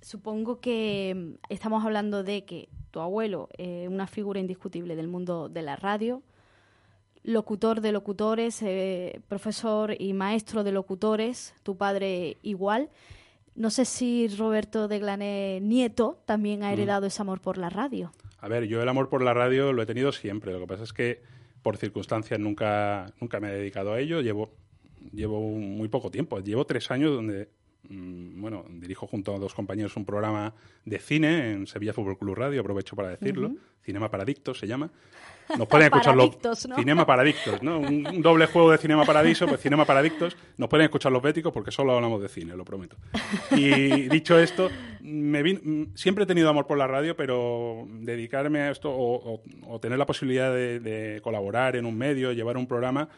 supongo 0.02 0.60
que 0.60 1.38
estamos 1.50 1.84
hablando 1.86 2.24
de 2.24 2.44
que 2.46 2.70
tu 2.92 3.00
abuelo 3.00 3.50
es 3.58 3.88
una 3.88 4.08
figura 4.08 4.40
indiscutible 4.40 4.96
del 4.96 5.08
mundo 5.08 5.50
de 5.50 5.62
la 5.62 5.76
radio, 5.76 6.22
locutor 7.24 7.80
de 7.82 7.92
locutores, 7.94 8.62
eh, 8.62 9.22
profesor 9.30 9.96
y 9.98 10.14
maestro 10.14 10.64
de 10.64 10.74
locutores, 10.74 11.56
tu 11.64 11.78
padre 11.78 12.38
igual. 12.42 12.90
No 13.56 13.70
sé 13.70 13.86
si 13.86 14.28
Roberto 14.30 14.88
de 14.88 15.00
Glané 15.00 15.60
nieto 15.62 16.22
también 16.26 16.64
ha 16.64 16.74
heredado 16.74 17.06
ese 17.06 17.22
amor 17.22 17.40
por 17.40 17.58
la 17.58 17.70
radio. 17.70 18.12
A 18.40 18.48
ver, 18.48 18.66
yo 18.66 18.82
el 18.82 18.90
amor 18.90 19.10
por 19.10 19.22
la 19.24 19.34
radio 19.34 19.72
lo 19.74 19.82
he 19.82 19.86
tenido 19.86 20.12
siempre. 20.12 20.52
Lo 20.52 20.60
que 20.60 20.68
pasa 20.68 20.84
es 20.84 20.92
que 20.94 21.22
por 21.62 21.78
circunstancias 21.78 22.40
nunca, 22.40 23.14
nunca 23.22 23.40
me 23.40 23.50
he 23.50 23.54
dedicado 23.54 23.94
a 23.94 24.00
ello. 24.00 24.22
Llevo, 24.22 24.52
llevo 25.14 25.40
un- 25.40 25.78
muy 25.78 25.88
poco 25.88 26.10
tiempo. 26.12 26.40
Llevo 26.40 26.66
tres 26.66 26.90
años 26.92 27.12
donde 27.14 27.50
bueno, 27.90 28.66
dirijo 28.70 29.08
junto 29.08 29.36
a 29.36 29.40
dos 29.40 29.54
compañeros 29.54 29.96
un 29.98 30.06
programa 30.06 30.54
de 30.86 31.00
cine 31.00 31.52
en 31.52 31.68
Sevilla 31.68 31.94
Fútbol 31.94 32.18
Club 32.18 32.36
Radio, 32.36 32.62
aprovecho 32.62 32.96
para 32.96 33.10
decirlo. 33.10 33.52
Cinema 33.84 34.10
para 34.10 34.24
Adictos 34.24 34.58
se 34.60 34.66
llama. 34.68 34.90
Nos 35.58 35.68
pueden 35.68 35.88
escuchar 35.94 36.16
los 36.16 36.38
¿no? 36.70 36.76
Cinema 36.78 37.06
para 37.06 37.22
Adictos, 37.22 37.62
¿no? 37.62 37.80
Un, 37.80 38.08
un 38.08 38.22
doble 38.22 38.46
juego 38.46 38.72
de 38.72 38.78
Cinema 38.78 39.04
Paradiso, 39.04 39.46
pues 39.46 39.60
Cinema 39.60 39.84
para 39.84 40.00
Adictos. 40.00 40.38
Nos 40.58 40.70
pueden 40.70 40.86
escuchar 40.86 41.12
los 41.12 41.22
béticos 41.22 41.52
porque 41.52 41.70
solo 41.72 41.94
hablamos 41.94 42.22
de 42.22 42.30
cine, 42.30 42.56
lo 42.56 42.64
prometo. 42.64 42.96
Y 43.52 44.08
dicho 44.08 44.40
esto, 44.40 44.70
me 45.02 45.44
vin- 45.44 45.90
siempre 45.96 46.24
he 46.24 46.28
tenido 46.28 46.48
amor 46.50 46.66
por 46.66 46.78
la 46.78 46.88
radio, 46.88 47.18
pero 47.18 47.86
dedicarme 47.90 48.60
a 48.62 48.72
esto 48.72 48.90
o, 48.90 49.34
o- 49.36 49.44
o 49.68 49.80
tener 49.82 49.98
la 50.00 50.06
posibilidad 50.06 50.54
de, 50.54 50.80
de 50.80 51.20
colaborar 51.22 51.76
en 51.76 51.86
un 51.86 51.98
medio, 51.98 52.32
llevar 52.32 52.56
un 52.56 52.66
programa, 52.68 53.10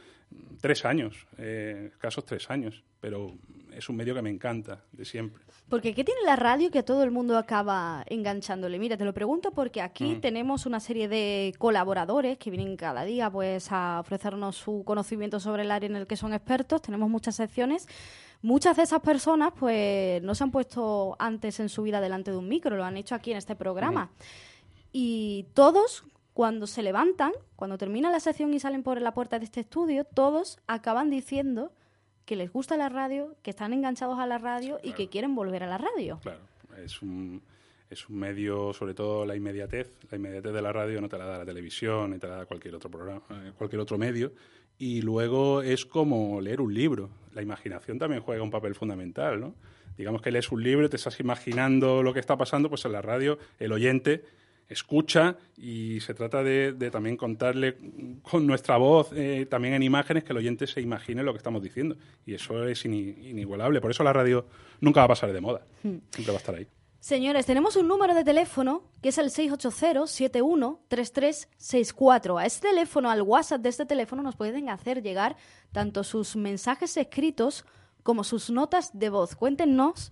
tres 0.62 0.86
años, 0.86 1.28
eh, 1.38 1.90
escasos 1.92 2.26
tres 2.26 2.50
años, 2.50 2.84
pero 3.00 3.34
es 3.74 3.88
un 3.90 3.96
medio 3.98 4.16
que 4.16 4.22
me 4.22 4.30
encanta, 4.30 4.84
de 4.92 5.06
siempre. 5.06 5.44
Porque 5.70 5.94
¿qué 5.94 6.04
tiene 6.04 6.22
la 6.26 6.36
radio 6.36 6.70
que 6.72 6.80
a 6.80 6.86
todo 6.86 7.04
el 7.04 7.12
mundo 7.12 7.38
acaba 7.38 8.04
enganchándole? 8.08 8.78
Mira, 8.80 8.98
te 8.98 9.06
lo 9.06 9.14
pregunto 9.14 9.52
porque 9.52 9.82
aquí 9.82 10.16
Mm. 10.16 10.22
tenemos 10.22 10.66
una 10.66 10.80
serie 10.80 11.08
de 11.08 11.54
colaboradores 11.58 12.38
que 12.38 12.52
vienen 12.52 12.78
cada 12.78 13.04
día 13.04 13.30
pues 13.30 13.72
a 13.72 14.00
ofrecernos 14.00 14.56
su 14.56 14.84
conocimiento 14.86 15.40
sobre 15.40 15.64
el 15.64 15.72
área 15.72 15.90
en 15.90 15.96
el 15.96 16.08
que 16.08 16.16
son 16.18 16.34
expertos. 16.34 16.82
Tenemos 16.84 17.10
muchas 17.10 17.36
secciones. 17.36 17.88
Muchas 18.42 18.78
de 18.78 18.84
esas 18.84 19.02
personas 19.02 19.54
pues 19.60 20.22
no 20.22 20.36
se 20.36 20.44
han 20.44 20.52
puesto 20.52 21.16
antes 21.18 21.60
en 21.60 21.68
su 21.70 21.82
vida 21.82 22.00
delante 22.00 22.30
de 22.32 22.38
un 22.38 22.48
micro, 22.48 22.76
lo 22.78 22.84
han 22.86 22.96
hecho 22.98 23.16
aquí 23.16 23.32
en 23.32 23.38
este 23.38 23.56
programa. 23.56 24.12
Y 24.92 25.48
todos, 25.56 26.04
cuando 26.36 26.68
se 26.68 26.84
levantan, 26.84 27.32
cuando 27.56 27.78
termina 27.78 28.12
la 28.12 28.20
sección 28.20 28.54
y 28.54 28.60
salen 28.60 28.84
por 28.84 29.00
la 29.02 29.14
puerta 29.14 29.40
de 29.40 29.46
este 29.46 29.62
estudio, 29.62 30.04
todos 30.04 30.60
acaban 30.68 31.10
diciendo 31.10 31.72
que 32.26 32.36
les 32.36 32.52
gusta 32.52 32.76
la 32.76 32.90
radio, 32.90 33.38
que 33.42 33.52
están 33.52 33.72
enganchados 33.72 34.20
a 34.20 34.28
la 34.28 34.38
radio 34.38 34.78
y 34.84 34.92
que 34.92 35.08
quieren 35.08 35.34
volver 35.34 35.64
a 35.64 35.68
la 35.68 35.78
radio. 35.78 36.20
Claro, 36.22 36.42
es 36.84 37.02
un, 37.02 37.42
es 37.90 38.10
un 38.10 38.18
medio, 38.18 38.74
sobre 38.74 38.94
todo 38.94 39.26
la 39.26 39.38
inmediatez. 39.38 39.94
La 40.12 40.18
inmediatez 40.18 40.52
de 40.52 40.62
la 40.62 40.74
radio 40.74 41.00
no 41.00 41.08
te 41.08 41.18
la 41.18 41.24
da 41.24 41.38
la 41.38 41.46
televisión, 41.46 42.12
ni 42.12 42.20
te 42.20 42.28
la 42.28 42.36
da 42.36 42.46
cualquier 42.46 42.76
otro 42.76 42.92
programa, 42.92 43.22
eh, 43.30 43.54
cualquier 43.58 43.80
otro 43.80 43.98
medio. 43.98 44.34
Y 44.78 45.04
luego 45.04 45.62
es 45.62 45.86
como 45.86 46.42
leer 46.42 46.60
un 46.60 46.74
libro. 46.74 47.12
La 47.34 47.44
imaginación 47.44 47.98
también 47.98 48.22
juega 48.22 48.44
un 48.44 48.52
papel 48.52 48.76
fundamental, 48.76 49.40
¿no? 49.40 49.56
Digamos 49.98 50.22
que 50.22 50.32
lees 50.32 50.52
un 50.52 50.62
libro, 50.62 50.90
te 50.90 50.98
estás 50.98 51.18
imaginando 51.22 52.04
lo 52.04 52.14
que 52.14 52.20
está 52.20 52.36
pasando, 52.36 52.68
pues 52.68 52.84
en 52.84 52.92
la 52.92 53.02
radio 53.02 53.38
el 53.58 53.72
oyente 53.72 54.26
escucha 54.68 55.38
y 55.58 56.00
se 56.02 56.14
trata 56.14 56.44
de, 56.44 56.74
de 56.74 56.90
también 56.92 57.18
contarle 57.18 57.78
con 58.24 58.48
nuestra 58.48 58.78
voz, 58.78 59.10
eh, 59.14 59.46
también 59.50 59.74
en 59.76 59.84
imágenes, 59.84 60.24
que 60.24 60.32
el 60.34 60.38
oyente 60.38 60.66
se 60.68 60.82
imagine 60.82 61.22
lo 61.24 61.34
que 61.34 61.38
estamos 61.38 61.62
diciendo. 61.62 61.96
Y 62.26 62.34
eso 62.34 62.68
es 62.68 62.86
ini- 62.86 63.16
inigualable. 63.30 63.80
Por 63.82 63.92
eso 63.92 64.04
la 64.04 64.14
radio 64.14 64.46
nunca 64.82 65.02
va 65.02 65.06
a 65.06 65.10
pasar 65.10 65.32
de 65.34 65.42
moda. 65.42 65.62
Siempre 65.82 66.26
va 66.28 66.34
a 66.34 66.38
estar 66.38 66.56
ahí. 66.56 66.68
Señores, 67.00 67.46
tenemos 67.46 67.76
un 67.76 67.88
número 67.88 68.16
de 68.16 68.24
teléfono 68.24 68.82
que 69.04 69.10
es 69.10 69.18
el 69.20 69.30
680-713364. 70.90 72.40
A 72.42 72.46
este 72.46 72.70
teléfono, 72.70 73.10
al 73.10 73.22
WhatsApp 73.22 73.62
de 73.62 73.70
este 73.70 73.86
teléfono, 73.86 74.22
nos 74.24 74.36
pueden 74.36 74.70
hacer 74.70 75.02
llegar 75.02 75.36
tanto 75.72 76.04
sus 76.04 76.36
mensajes 76.36 76.98
escritos 76.98 77.66
como 78.04 78.24
sus 78.24 78.50
notas 78.50 78.98
de 78.98 79.10
voz. 79.10 79.36
Cuéntenos 79.36 80.12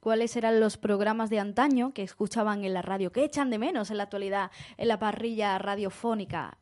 cuáles 0.00 0.36
eran 0.36 0.60
los 0.60 0.76
programas 0.76 1.30
de 1.30 1.38
antaño 1.38 1.92
que 1.92 2.02
escuchaban 2.02 2.64
en 2.64 2.74
la 2.74 2.82
radio, 2.82 3.12
que 3.12 3.24
echan 3.24 3.50
de 3.50 3.58
menos 3.58 3.90
en 3.90 3.98
la 3.98 4.04
actualidad 4.04 4.50
en 4.76 4.88
la 4.88 4.98
parrilla 4.98 5.58
radiofónica 5.58 6.58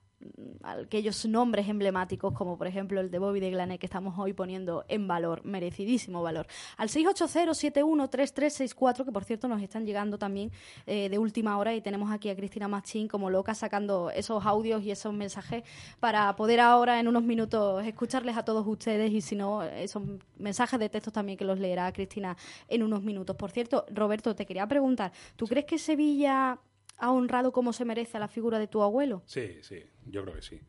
aquellos 0.62 1.26
nombres 1.26 1.68
emblemáticos 1.68 2.32
como 2.32 2.56
por 2.58 2.66
ejemplo 2.66 3.00
el 3.00 3.08
de 3.10 3.18
Bobby 3.18 3.40
de 3.40 3.50
Glané 3.50 3.78
que 3.78 3.86
estamos 3.86 4.18
hoy 4.18 4.32
poniendo 4.32 4.84
en 4.88 5.06
valor, 5.06 5.44
merecidísimo 5.44 6.22
valor. 6.22 6.46
Al 6.76 6.88
680-713364, 6.88 9.04
que 9.04 9.12
por 9.12 9.24
cierto 9.24 9.46
nos 9.48 9.62
están 9.62 9.86
llegando 9.86 10.18
también 10.18 10.50
eh, 10.86 11.08
de 11.08 11.18
última 11.18 11.56
hora 11.58 11.74
y 11.74 11.80
tenemos 11.80 12.10
aquí 12.10 12.30
a 12.30 12.36
Cristina 12.36 12.66
Machín 12.68 13.08
como 13.08 13.30
loca 13.30 13.54
sacando 13.54 14.10
esos 14.10 14.44
audios 14.44 14.82
y 14.82 14.90
esos 14.90 15.14
mensajes 15.14 15.62
para 16.00 16.34
poder 16.36 16.60
ahora 16.60 17.00
en 17.00 17.08
unos 17.08 17.22
minutos 17.22 17.86
escucharles 17.86 18.36
a 18.36 18.44
todos 18.44 18.66
ustedes 18.66 19.10
y 19.12 19.20
si 19.20 19.36
no, 19.36 19.62
esos 19.62 20.02
mensajes 20.36 20.80
de 20.80 20.88
texto 20.88 21.12
también 21.12 21.38
que 21.38 21.44
los 21.44 21.58
leerá 21.58 21.92
Cristina 21.92 22.36
en 22.68 22.82
unos 22.82 23.02
minutos. 23.02 23.36
Por 23.36 23.50
cierto, 23.50 23.84
Roberto, 23.90 24.34
te 24.34 24.46
quería 24.46 24.66
preguntar, 24.66 25.12
¿tú 25.36 25.46
crees 25.46 25.66
que 25.66 25.78
Sevilla 25.78 26.58
ha 26.98 27.10
honrado 27.12 27.52
como 27.52 27.72
se 27.72 27.84
merece 27.84 28.16
a 28.16 28.20
la 28.20 28.28
figura 28.28 28.58
de 28.58 28.66
tu 28.66 28.82
abuelo? 28.82 29.22
Sí, 29.26 29.58
sí, 29.62 29.82
yo 30.06 30.22
creo 30.22 30.34
que 30.34 30.42
sí. 30.42 30.60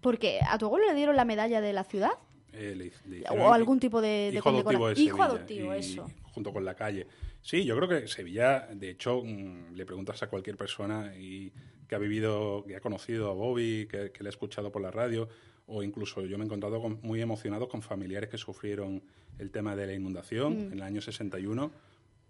Porque 0.00 0.38
a 0.48 0.56
tu 0.58 0.66
abuelo 0.66 0.86
le 0.86 0.94
dieron 0.94 1.16
la 1.16 1.24
medalla 1.24 1.60
de 1.60 1.72
la 1.72 1.84
ciudad 1.84 2.10
Eh, 2.52 2.74
le- 2.74 2.92
le 3.18 3.24
o 3.28 3.52
algún 3.52 3.80
tipo 3.80 4.00
de, 4.00 4.30
de 4.30 4.36
hijo 4.38 4.48
adoptivo 4.48 4.86
de 4.88 4.92
Hijo 5.02 5.16
Sevilla, 5.16 5.24
adoptivo, 5.24 5.74
y- 5.74 5.78
eso. 5.78 6.06
Junto 6.32 6.52
con 6.52 6.64
la 6.64 6.74
calle. 6.74 7.06
Sí, 7.42 7.64
yo 7.64 7.76
creo 7.76 7.88
que 7.88 8.08
Sevilla, 8.08 8.66
de 8.72 8.90
hecho, 8.90 9.22
mm, 9.24 9.74
le 9.74 9.84
preguntas 9.86 10.22
a 10.22 10.28
cualquier 10.28 10.56
persona 10.56 11.12
y 11.16 11.52
que 11.88 11.94
ha 11.94 11.98
vivido, 11.98 12.64
que 12.66 12.76
ha 12.76 12.80
conocido 12.80 13.30
a 13.30 13.34
Bobby, 13.34 13.86
que, 13.90 14.10
que 14.10 14.22
le 14.22 14.28
ha 14.28 14.30
escuchado 14.30 14.72
por 14.72 14.80
la 14.82 14.90
radio, 14.90 15.28
o 15.66 15.82
incluso 15.82 16.22
yo 16.22 16.38
me 16.38 16.44
he 16.44 16.46
encontrado 16.46 16.80
con- 16.80 16.98
muy 17.02 17.20
emocionado 17.20 17.68
con 17.68 17.82
familiares 17.82 18.30
que 18.30 18.38
sufrieron 18.38 19.02
el 19.38 19.50
tema 19.50 19.76
de 19.76 19.86
la 19.86 19.92
inundación 19.94 20.56
Mm. 20.56 20.60
en 20.68 20.72
el 20.74 20.82
año 20.82 21.00
61 21.02 21.72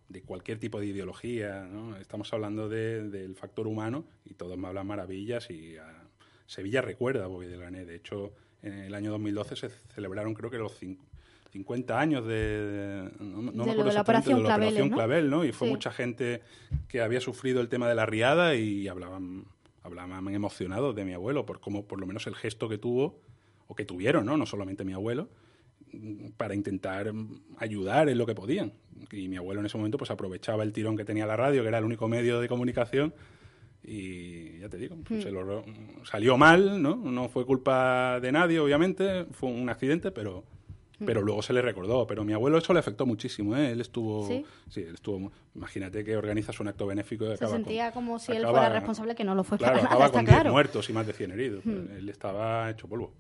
de 0.09 0.23
cualquier 0.23 0.59
tipo 0.59 0.79
de 0.81 0.87
ideología, 0.87 1.65
¿no? 1.65 1.97
Estamos 1.97 2.33
hablando 2.33 2.69
de- 2.69 3.09
del 3.09 3.35
factor 3.35 3.67
humano 3.67 4.05
y 4.25 4.35
todos 4.35 4.57
me 4.57 4.69
hablan 4.69 4.87
maravillas 4.87 5.51
y 5.51 5.77
ah, 5.79 6.05
Sevilla 6.47 6.81
recuerda 6.81 7.25
a 7.25 7.27
Bobby 7.27 7.47
de 7.47 7.57
Grané. 7.57 7.85
De 7.85 7.97
hecho, 7.97 8.33
en 8.63 8.75
el 8.75 8.95
año 8.95 9.11
2012 9.11 9.57
se 9.57 9.69
celebraron 9.95 10.35
creo 10.35 10.51
que 10.51 10.59
los 10.59 10.81
cin- 10.81 10.99
50 11.51 11.99
años 11.99 12.25
de, 12.27 12.35
de- 12.35 13.11
no, 13.19 13.43
no 13.43 13.43
me 13.43 13.51
De 13.51 13.57
lo 13.57 13.63
acuerdo 13.65 13.85
de 13.89 13.95
la 13.95 14.01
Operación 14.03 14.37
de 14.39 14.43
la 14.43 14.49
Claveles, 14.49 14.69
Operación 14.75 14.91
¿no? 14.91 14.97
Clavel, 14.97 15.31
¿no? 15.31 15.45
Y 15.45 15.53
fue 15.53 15.67
Sí. 15.69 15.73
mucha 15.73 15.91
gente 15.91 16.43
que 16.89 17.01
había 17.01 17.21
sufrido 17.21 17.61
el 17.61 17.69
tema 17.69 17.89
de 17.89 17.95
la 17.97 18.07
riada 18.07 18.55
y 18.55 18.87
hablaban, 18.89 19.45
hablaban 19.83 20.29
emocionados 20.35 20.95
de 20.95 21.05
mi 21.05 21.15
abuelo 21.15 21.47
por 21.47 21.59
cómo, 21.61 21.87
por 21.87 21.99
lo 21.99 22.07
menos 22.07 22.27
el 22.29 22.35
gesto 22.37 22.69
que 22.69 22.79
tuvo 22.79 23.19
o 23.67 23.75
que 23.75 23.85
tuvieron, 23.85 24.25
¿no? 24.27 24.37
No 24.37 24.47
solamente 24.47 24.85
mi 24.85 24.93
abuelo 24.93 25.29
para 26.37 26.55
intentar 26.55 27.13
ayudar 27.59 28.09
en 28.09 28.19
lo 28.19 28.27
que 28.27 28.35
podían. 28.35 28.73
Y 29.13 29.29
mi 29.29 29.37
abuelo 29.37 29.61
en 29.61 29.67
ese 29.67 29.77
momento 29.77 29.99
pues 29.99 30.11
aprovechaba 30.11 30.63
el 30.63 30.73
tirón 30.73 30.97
que 30.97 31.05
tenía 31.05 31.27
la 31.27 31.37
radio, 31.37 31.63
que 31.63 31.69
era 31.69 31.79
el 31.79 31.85
único 31.85 32.09
medio 32.09 32.41
de 32.41 32.49
comunicación, 32.49 33.15
y 33.85 34.59
ya 34.59 34.69
te 34.69 34.79
digo, 34.79 34.97
pues, 35.07 35.21
Hmm. 35.21 35.23
se 35.23 35.31
lo- 35.31 35.65
salió 36.05 36.37
mal, 36.37 36.83
¿no? 36.83 36.97
No 36.97 37.29
fue 37.29 37.47
culpa 37.47 38.19
de 38.21 38.33
nadie, 38.33 38.59
obviamente, 38.59 39.27
fue 39.33 39.49
un 39.51 39.69
accidente, 39.69 40.11
pero 40.11 40.45
pero 41.05 41.21
luego 41.21 41.43
se 41.43 41.53
le 41.53 41.61
recordó. 41.61 42.07
Pero 42.07 42.23
a 42.23 42.25
mi 42.25 42.33
abuelo 42.33 42.57
eso 42.57 42.73
le 42.73 42.79
afectó 42.79 43.05
muchísimo, 43.05 43.55
¿eh? 43.55 43.71
Él 43.73 43.83
estuvo... 43.83 44.27
¿Sí? 44.29 44.43
él 44.77 44.95
estuvo... 44.95 45.31
Imagínate 45.55 46.03
que 46.03 46.17
organizas 46.17 46.59
un 46.59 46.69
acto 46.69 46.87
benéfico 46.87 47.25
y 47.27 47.29
Se 47.29 47.35
acaba 47.35 47.51
con- 47.53 47.65
sentía 47.65 47.93
como 47.93 48.19
si 48.19 48.33
él 48.33 48.47
fuera 48.47 48.71
responsable, 48.71 49.15
que 49.15 49.23
no 49.23 49.35
lo 49.35 49.45
fue 49.45 49.59
Claro, 49.59 49.75
para 49.75 49.87
acaba 49.89 50.11
con 50.11 50.25
10 50.25 50.35
claro. 50.35 50.53
muertos 50.53 50.89
y 50.89 50.95
más 50.95 51.07
de 51.07 51.13
100 51.13 51.33
heridos. 51.33 51.67
Hmm. 51.67 51.95
Él 51.99 52.09
estaba 52.09 52.71
hecho 52.71 52.89
polvo. 52.89 53.13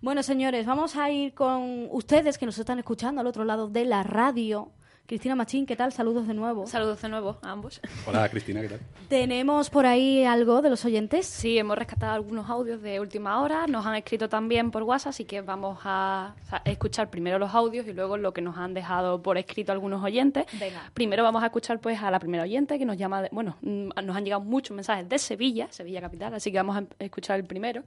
Bueno, 0.00 0.22
señores, 0.22 0.66
vamos 0.66 0.94
a 0.94 1.10
ir 1.10 1.34
con 1.34 1.88
ustedes 1.90 2.38
que 2.38 2.46
nos 2.46 2.56
están 2.58 2.78
escuchando 2.78 3.20
al 3.22 3.26
otro 3.26 3.42
lado 3.44 3.68
de 3.68 3.84
la 3.84 4.04
radio. 4.04 4.70
Cristina 5.08 5.34
Machín, 5.34 5.64
¿qué 5.64 5.74
tal? 5.74 5.90
Saludos 5.90 6.28
de 6.28 6.34
nuevo. 6.34 6.66
Saludos 6.66 7.00
de 7.00 7.08
nuevo 7.08 7.38
a 7.40 7.50
ambos. 7.50 7.80
Hola, 8.06 8.28
Cristina, 8.28 8.60
¿qué 8.60 8.68
tal? 8.68 8.80
¿Tenemos 9.08 9.70
por 9.70 9.86
ahí 9.86 10.22
algo 10.26 10.60
de 10.60 10.68
los 10.68 10.84
oyentes? 10.84 11.24
Sí, 11.24 11.56
hemos 11.56 11.78
rescatado 11.78 12.12
algunos 12.12 12.50
audios 12.50 12.82
de 12.82 13.00
última 13.00 13.40
hora, 13.40 13.66
nos 13.66 13.86
han 13.86 13.94
escrito 13.94 14.28
también 14.28 14.70
por 14.70 14.82
WhatsApp, 14.82 15.08
así 15.08 15.24
que 15.24 15.40
vamos 15.40 15.78
a 15.84 16.34
escuchar 16.66 17.08
primero 17.08 17.38
los 17.38 17.54
audios 17.54 17.86
y 17.86 17.94
luego 17.94 18.18
lo 18.18 18.34
que 18.34 18.42
nos 18.42 18.58
han 18.58 18.74
dejado 18.74 19.22
por 19.22 19.38
escrito 19.38 19.72
algunos 19.72 20.04
oyentes. 20.04 20.44
Venga. 20.60 20.90
Primero 20.92 21.22
vamos 21.22 21.42
a 21.42 21.46
escuchar 21.46 21.80
pues 21.80 22.02
a 22.02 22.10
la 22.10 22.18
primera 22.18 22.42
oyente 22.42 22.78
que 22.78 22.84
nos 22.84 22.98
llama, 22.98 23.22
de- 23.22 23.30
bueno, 23.32 23.56
mm, 23.62 23.88
nos 24.04 24.14
han 24.14 24.24
llegado 24.24 24.42
muchos 24.42 24.74
mensajes 24.76 25.08
de 25.08 25.18
Sevilla, 25.18 25.68
Sevilla 25.70 26.02
capital, 26.02 26.34
así 26.34 26.52
que 26.52 26.58
vamos 26.58 26.76
a 26.76 26.80
em- 26.80 26.88
escuchar 26.98 27.40
el 27.40 27.46
primero. 27.46 27.82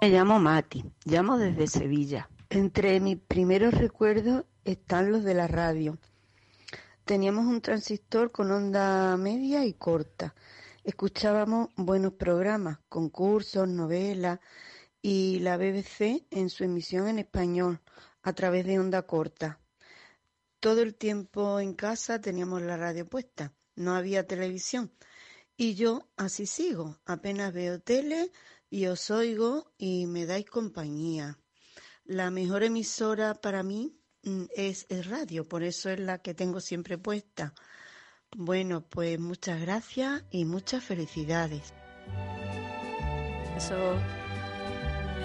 Me 0.00 0.08
llamo 0.10 0.38
Mati, 0.38 0.84
llamo 1.04 1.36
desde 1.36 1.66
Sevilla. 1.66 2.28
Entre 2.48 3.00
mis 3.00 3.16
primeros 3.16 3.74
recuerdos 3.74 4.44
están 4.64 5.10
los 5.10 5.24
de 5.24 5.34
la 5.34 5.48
radio. 5.48 5.98
Teníamos 7.10 7.46
un 7.46 7.60
transistor 7.60 8.30
con 8.30 8.52
onda 8.52 9.16
media 9.16 9.64
y 9.64 9.72
corta. 9.72 10.32
Escuchábamos 10.84 11.70
buenos 11.74 12.12
programas, 12.12 12.78
concursos, 12.88 13.66
novelas 13.66 14.38
y 15.02 15.40
la 15.40 15.56
BBC 15.56 16.24
en 16.30 16.48
su 16.50 16.62
emisión 16.62 17.08
en 17.08 17.18
español 17.18 17.80
a 18.22 18.32
través 18.32 18.64
de 18.64 18.78
onda 18.78 19.02
corta. 19.08 19.58
Todo 20.60 20.82
el 20.82 20.94
tiempo 20.94 21.58
en 21.58 21.74
casa 21.74 22.20
teníamos 22.20 22.62
la 22.62 22.76
radio 22.76 23.08
puesta, 23.08 23.56
no 23.74 23.96
había 23.96 24.28
televisión. 24.28 24.92
Y 25.56 25.74
yo 25.74 26.08
así 26.16 26.46
sigo, 26.46 27.00
apenas 27.06 27.52
veo 27.52 27.80
tele 27.80 28.30
y 28.70 28.86
os 28.86 29.10
oigo 29.10 29.72
y 29.78 30.06
me 30.06 30.26
dais 30.26 30.48
compañía. 30.48 31.40
La 32.04 32.30
mejor 32.30 32.62
emisora 32.62 33.34
para 33.34 33.64
mí 33.64 33.99
mm, 34.24 34.44
es 34.54 34.86
el 34.88 35.04
radio, 35.04 35.48
por 35.48 35.62
eso 35.62 35.90
es 35.90 36.00
la 36.00 36.18
que 36.18 36.34
tengo 36.34 36.60
siempre 36.60 36.98
puesta. 36.98 37.54
Bueno, 38.36 38.82
pues 38.82 39.18
muchas 39.18 39.60
gracias 39.60 40.24
y 40.30 40.44
muchas 40.44 40.84
felicidades. 40.84 41.74
Eso 43.56 43.94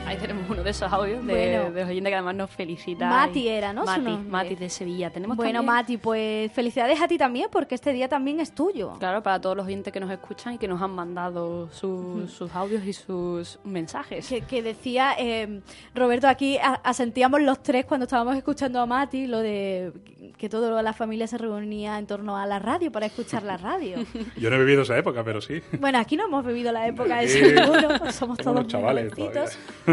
Ahí 0.07 0.17
tenemos 0.17 0.47
uno 0.49 0.61
de 0.63 0.69
esos 0.69 0.91
audios 0.91 1.25
de, 1.25 1.33
Bueno. 1.33 1.71
de 1.71 1.81
los 1.81 1.89
oyentes 1.89 2.11
que 2.11 2.15
además 2.15 2.35
nos 2.35 2.49
felicita. 2.51 3.09
Mati 3.09 3.47
era, 3.47 3.73
¿no? 3.73 3.83
Mati, 3.85 4.55
de 4.55 4.69
Sevilla. 4.69 5.09
Tenemos 5.09 5.35
Bueno, 5.35 5.59
también- 5.59 5.73
Mati, 5.75 5.97
pues 5.97 6.51
felicidades 6.51 7.01
a 7.01 7.07
ti 7.07 7.17
también, 7.17 7.47
porque 7.51 7.75
este 7.75 7.91
día 7.91 8.07
también 8.07 8.39
es 8.39 8.53
tuyo. 8.53 8.93
Claro, 8.99 9.23
para 9.23 9.41
todos 9.41 9.57
los 9.57 9.65
oyentes 9.65 9.91
que 9.91 9.99
nos 9.99 10.11
escuchan 10.11 10.53
y 10.53 10.57
que 10.57 10.67
nos 10.67 10.81
han 10.81 10.91
mandado 10.91 11.69
sus, 11.71 12.31
sus 12.31 12.53
audios 12.55 12.85
y 12.85 12.93
sus 12.93 13.59
mensajes. 13.63 14.27
Que, 14.27 14.41
que 14.41 14.61
decía 14.61 15.13
eh, 15.17 15.61
Roberto, 15.95 16.27
aquí 16.27 16.57
asentíamos 16.83 17.41
los 17.41 17.63
tres 17.63 17.85
cuando 17.85 18.03
estábamos 18.05 18.35
escuchando 18.35 18.79
a 18.81 18.85
Mati, 18.85 19.25
lo 19.27 19.39
de 19.39 19.91
que 20.37 20.49
toda 20.49 20.81
la 20.83 20.93
familia 20.93 21.27
se 21.27 21.37
reunía 21.37 21.97
en 21.97 22.07
torno 22.07 22.37
a 22.37 22.45
la 22.45 22.59
radio 22.59 22.91
para 22.91 23.05
escuchar 23.05 23.43
la 23.43 23.57
radio. 23.57 23.97
Yo 24.37 24.49
no 24.49 24.55
he 24.55 24.59
vivido 24.59 24.81
esa 24.83 24.97
época, 24.97 25.23
pero 25.23 25.41
sí. 25.41 25.61
Bueno, 25.79 25.97
aquí 25.97 26.15
no 26.17 26.25
hemos 26.25 26.45
vivido 26.45 26.71
la 26.71 26.87
época 26.87 27.17
de 27.21 27.27
Sí. 27.27 27.39
seguro, 27.39 27.89
somos 28.11 28.37
todos 28.37 28.55
unos 28.57 28.67
chavales. 28.67 29.11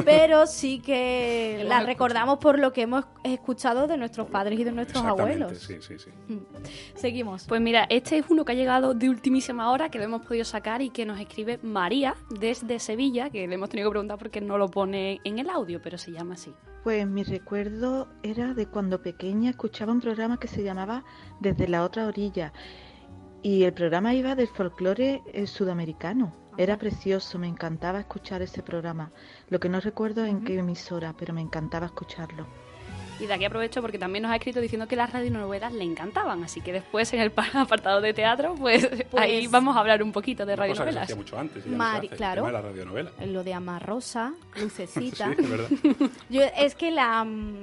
Pero 0.04 0.46
sí 0.46 0.80
que 0.80 1.54
Hemos 1.54 1.68
la 1.68 1.76
escuchado. 1.76 1.86
recordamos 1.86 2.38
por 2.38 2.58
lo 2.58 2.72
que 2.72 2.82
hemos 2.82 3.04
escuchado 3.24 3.86
de 3.86 3.96
nuestros 3.96 4.28
padres 4.28 4.58
y 4.60 4.64
de 4.64 4.72
nuestros 4.72 5.04
abuelos. 5.04 5.58
sí, 5.58 5.76
sí, 5.80 5.98
sí. 5.98 6.10
Seguimos. 6.94 7.46
Pues 7.46 7.60
mira, 7.60 7.86
este 7.88 8.18
es 8.18 8.24
uno 8.28 8.44
que 8.44 8.52
ha 8.52 8.54
llegado 8.54 8.94
de 8.94 9.08
ultimísima 9.08 9.70
hora, 9.70 9.90
que 9.90 9.98
lo 9.98 10.04
hemos 10.04 10.24
podido 10.26 10.44
sacar 10.44 10.82
y 10.82 10.90
que 10.90 11.04
nos 11.04 11.18
escribe 11.20 11.58
María 11.62 12.14
desde 12.30 12.78
Sevilla, 12.78 13.30
que 13.30 13.46
le 13.46 13.54
hemos 13.54 13.68
tenido 13.68 13.88
que 13.88 13.92
preguntar 13.92 14.18
porque 14.18 14.40
no 14.40 14.58
lo 14.58 14.68
pone 14.70 15.20
en 15.24 15.38
el 15.38 15.50
audio, 15.50 15.80
pero 15.82 15.98
se 15.98 16.12
llama 16.12 16.34
así. 16.34 16.52
Pues 16.82 17.06
mi 17.06 17.22
recuerdo 17.22 18.08
era 18.22 18.54
de 18.54 18.66
cuando 18.66 19.02
pequeña 19.02 19.50
escuchaba 19.50 19.92
un 19.92 20.00
programa 20.00 20.38
que 20.40 20.48
se 20.48 20.62
llamaba 20.64 21.04
Desde 21.40 21.68
la 21.68 21.84
otra 21.84 22.06
orilla 22.06 22.52
y 23.42 23.64
el 23.64 23.72
programa 23.72 24.14
iba 24.14 24.34
del 24.34 24.48
folclore 24.48 25.20
eh, 25.32 25.46
sudamericano. 25.46 26.32
Era 26.58 26.76
precioso, 26.78 27.38
me 27.38 27.48
encantaba 27.48 27.98
escuchar 28.00 28.42
ese 28.42 28.62
programa. 28.62 29.10
Lo 29.52 29.60
que 29.60 29.68
no 29.68 29.80
recuerdo 29.80 30.24
en 30.24 30.42
qué 30.44 30.58
emisora, 30.58 31.14
pero 31.18 31.34
me 31.34 31.42
encantaba 31.42 31.84
escucharlo. 31.84 32.46
Y 33.20 33.26
de 33.26 33.34
aquí 33.34 33.44
aprovecho 33.44 33.82
porque 33.82 33.98
también 33.98 34.22
nos 34.22 34.32
ha 34.32 34.36
escrito 34.36 34.62
diciendo 34.62 34.88
que 34.88 34.96
las 34.96 35.12
radionovelas 35.12 35.74
le 35.74 35.84
encantaban, 35.84 36.42
así 36.42 36.62
que 36.62 36.72
después 36.72 37.12
en 37.12 37.20
el 37.20 37.30
pa- 37.32 37.50
apartado 37.54 38.00
de 38.00 38.14
teatro, 38.14 38.54
pues, 38.54 38.88
ahí 39.14 39.46
vamos 39.48 39.76
a 39.76 39.80
hablar 39.80 40.02
un 40.02 40.10
poquito 40.10 40.46
de 40.46 40.54
Una 40.54 40.66
cosa 40.68 40.86
que 40.86 40.92
se 40.92 40.98
radionovelas. 40.98 41.04
hacía 41.04 41.16
mucho 41.16 41.38
antes. 41.38 41.66
no 41.66 41.76
Mari- 41.76 42.06
hace, 42.06 42.14
el 42.14 42.16
claro. 42.16 42.34
tema 42.36 42.46
de 42.46 42.52
la 42.54 42.60
radionovela. 42.62 43.10
Lo 43.26 43.44
de 43.44 43.52
Amarrosa, 43.52 44.32
Lucecita. 44.58 45.26
Sí, 45.36 45.42
es 45.44 45.50
verdad. 45.50 45.68
Yo, 46.30 46.40
es 46.56 46.74
que 46.74 46.90
la, 46.90 47.22
mm, 47.22 47.54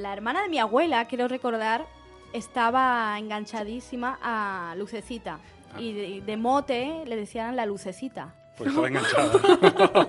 la 0.00 0.14
hermana 0.14 0.42
de 0.42 0.48
mi 0.48 0.58
abuela, 0.58 1.06
quiero 1.08 1.28
recordar, 1.28 1.84
estaba 2.32 3.16
enganchadísima 3.18 4.18
a 4.22 4.74
Lucecita. 4.78 5.40
Ah. 5.74 5.80
Y 5.80 5.92
de, 5.92 6.20
de 6.22 6.36
mote 6.38 7.02
le 7.06 7.16
decían 7.16 7.54
la 7.54 7.66
Lucecita. 7.66 8.32
Pues 8.56 8.70
estaba 8.70 8.88
enganchada. 8.88 10.08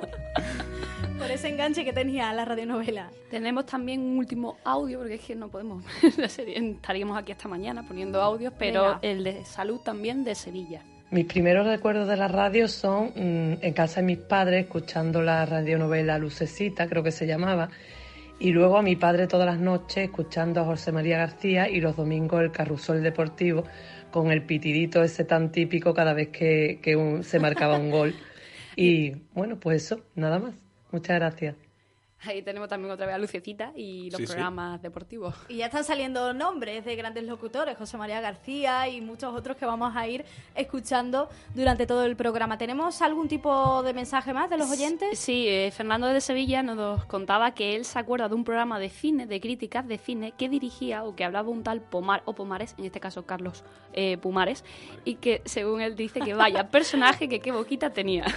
Por 1.20 1.30
ese 1.32 1.50
enganche 1.50 1.84
que 1.84 1.92
tenía 1.94 2.32
la 2.34 2.46
radionovela. 2.46 3.12
Tenemos 3.30 3.66
también 3.66 4.00
un 4.02 4.18
último 4.18 4.58
audio, 4.64 5.00
porque 5.00 5.16
es 5.16 5.22
que 5.22 5.36
no 5.36 5.50
podemos, 5.50 5.84
la 6.18 6.30
serie- 6.30 6.58
estaríamos 6.72 7.18
aquí 7.18 7.34
hasta 7.34 7.48
mañana 7.50 7.86
poniendo 7.86 8.22
audios, 8.22 8.54
pero 8.58 8.82
Venga. 8.84 9.00
el 9.02 9.24
de 9.26 9.46
salud 9.46 9.80
también 9.82 10.24
de 10.24 10.34
Sevilla. 10.34 10.82
Mis 11.12 11.26
primeros 11.26 11.68
recuerdos 11.68 12.08
de 12.08 12.16
la 12.16 12.28
radio 12.30 12.68
son 12.68 13.08
mm, 13.16 13.58
en 13.62 13.74
casa 13.74 14.00
de 14.00 14.06
mis 14.08 14.18
padres, 14.20 14.64
escuchando 14.66 15.22
la 15.22 15.46
radionovela 15.46 16.18
Lucecita, 16.18 16.88
creo 16.88 17.04
que 17.04 17.12
se 17.12 17.28
llamaba, 17.28 17.70
y 18.40 18.52
luego 18.52 18.78
a 18.78 18.82
mi 18.82 18.96
padre 18.96 19.28
todas 19.28 19.46
las 19.46 19.60
noches 19.60 20.06
escuchando 20.06 20.62
a 20.62 20.66
José 20.66 20.92
María 20.94 21.18
García 21.18 21.68
y 21.70 21.82
los 21.82 21.98
domingos 21.98 22.42
el 22.42 22.52
carrusel 22.52 23.04
deportivo 23.04 23.66
con 24.12 24.32
el 24.32 24.44
pitidito 24.44 25.04
ese 25.04 25.26
tan 25.26 25.52
típico 25.52 25.94
cada 25.94 26.14
vez 26.14 26.30
que, 26.30 26.80
que 26.82 26.96
un- 26.96 27.24
se 27.26 27.40
marcaba 27.40 27.78
un 27.78 27.92
gol. 27.92 28.16
Y 28.82 29.12
bueno, 29.34 29.60
pues 29.60 29.84
eso, 29.84 30.06
nada 30.16 30.40
más. 30.40 30.54
Muchas 30.92 31.16
gracias. 31.20 31.56
Ahí 32.24 32.42
tenemos 32.42 32.68
también 32.68 32.92
otra 32.92 33.06
vez 33.06 33.16
a 33.16 33.18
Lucecita 33.18 33.72
y 33.78 34.12
los 34.12 34.18
Sí, 34.18 34.28
sí. 34.28 34.34
programas 34.34 34.82
deportivos. 34.82 35.34
Y 35.48 35.56
ya 35.56 35.68
están 35.68 35.86
saliendo 35.86 36.34
nombres 36.34 36.84
de 36.84 36.98
grandes 36.98 37.24
locutores, 37.24 37.78
José 37.78 37.96
María 37.98 38.20
García 38.20 38.90
y 38.90 39.00
muchos 39.00 39.34
otros 39.34 39.56
que 39.56 39.66
vamos 39.66 39.96
a 39.96 40.06
ir 40.06 40.26
escuchando 40.54 41.30
durante 41.56 41.88
todo 41.88 42.04
el 42.04 42.18
programa. 42.18 42.58
¿Tenemos 42.58 43.02
algún 43.02 43.30
tipo 43.30 43.84
de 43.84 43.94
mensaje 43.94 44.34
más 44.34 44.50
de 44.50 44.58
los 44.58 44.70
oyentes? 44.70 45.18
Sí, 45.18 45.48
eh, 45.48 45.72
Fernando 45.72 46.08
de 46.08 46.20
Sevilla 46.20 46.62
nos 46.62 47.06
contaba 47.06 47.52
que 47.54 47.78
él 47.78 47.86
se 47.86 47.98
acuerda 47.98 48.28
de 48.28 48.36
un 48.36 48.44
programa 48.44 48.80
de 48.80 48.90
cine, 48.90 49.26
de 49.26 49.40
críticas 49.40 49.88
de 49.88 49.98
cine, 49.98 50.34
que 50.38 50.50
dirigía 50.50 51.06
o 51.06 51.16
que 51.16 51.24
hablaba 51.24 51.48
un 51.48 51.64
tal 51.64 51.80
Pomar 51.80 52.22
o 52.26 52.34
Pomares, 52.34 52.76
en 52.78 52.84
este 52.84 53.00
caso 53.00 53.26
Carlos 53.26 53.64
eh, 53.94 54.18
Pumares, 54.18 54.66
y 55.06 55.16
que 55.16 55.42
según 55.46 55.80
él 55.80 55.96
dice 55.96 56.20
que 56.20 56.34
vaya 56.34 56.68
personaje 56.70 57.30
que 57.30 57.40
qué 57.40 57.54
boquita 57.54 57.92
tenía. 57.92 58.26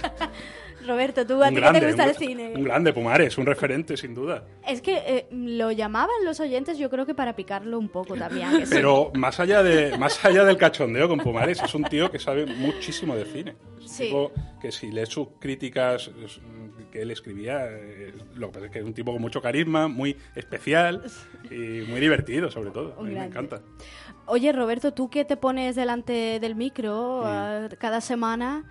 Roberto, 0.87 1.25
¿tú 1.25 1.41
a 1.43 1.49
ti 1.49 1.55
te 1.55 1.61
gusta 1.61 2.03
un- 2.03 2.09
el 2.09 2.15
cine? 2.15 2.53
Un 2.55 2.63
grande 2.63 2.93
Pumares, 2.93 3.37
un 3.37 3.45
referente, 3.45 3.95
sin 3.97 4.13
duda. 4.13 4.43
Es 4.67 4.81
que 4.81 4.97
eh, 5.05 5.27
lo 5.31 5.71
llamaban 5.71 6.15
los 6.25 6.39
oyentes, 6.39 6.77
yo 6.77 6.89
creo 6.89 7.05
que 7.05 7.13
para 7.15 7.35
picarlo 7.35 7.79
un 7.79 7.89
poco 7.89 8.15
también. 8.15 8.65
sí. 8.65 8.71
Pero 8.75 9.11
más 9.15 9.39
allá, 9.39 9.63
de, 9.63 9.97
más 9.97 10.23
allá 10.25 10.43
del 10.43 10.57
cachondeo 10.57 11.07
con 11.07 11.19
Pumares, 11.19 11.61
es 11.63 11.73
un 11.75 11.83
tío 11.83 12.11
que 12.11 12.19
sabe 12.19 12.45
muchísimo 12.45 13.15
de 13.15 13.25
cine. 13.25 13.55
Es 13.83 13.91
Sí. 13.91 14.03
tipo 14.05 14.31
que 14.61 14.71
si 14.71 14.91
lees 14.91 15.09
sus 15.09 15.27
críticas 15.39 16.09
es- 16.23 16.39
que 16.91 17.01
él 17.01 17.09
escribía, 17.09 17.65
eh, 17.71 18.13
lo 18.35 18.47
que 18.47 18.53
pasa 18.53 18.65
es 18.67 18.71
que 18.71 18.77
es 18.79 18.85
un 18.85 18.93
tipo 18.93 19.11
con 19.11 19.19
mucho 19.19 19.41
carisma, 19.41 19.87
muy 19.87 20.15
especial 20.35 21.01
y 21.49 21.81
muy 21.89 21.99
divertido, 21.99 22.51
sobre 22.51 22.69
todo. 22.69 22.93
A 22.95 22.99
Un 22.99 23.09
mí 23.09 23.15
me 23.15 23.25
encanta. 23.25 23.61
Oye, 24.27 24.51
Roberto, 24.51 24.93
tú 24.93 25.09
que 25.09 25.25
te 25.25 25.35
pones 25.35 25.75
delante 25.75 26.39
del 26.39 26.53
micro 26.55 27.23
eh, 27.25 27.69
cada 27.79 27.99
semana, 27.99 28.63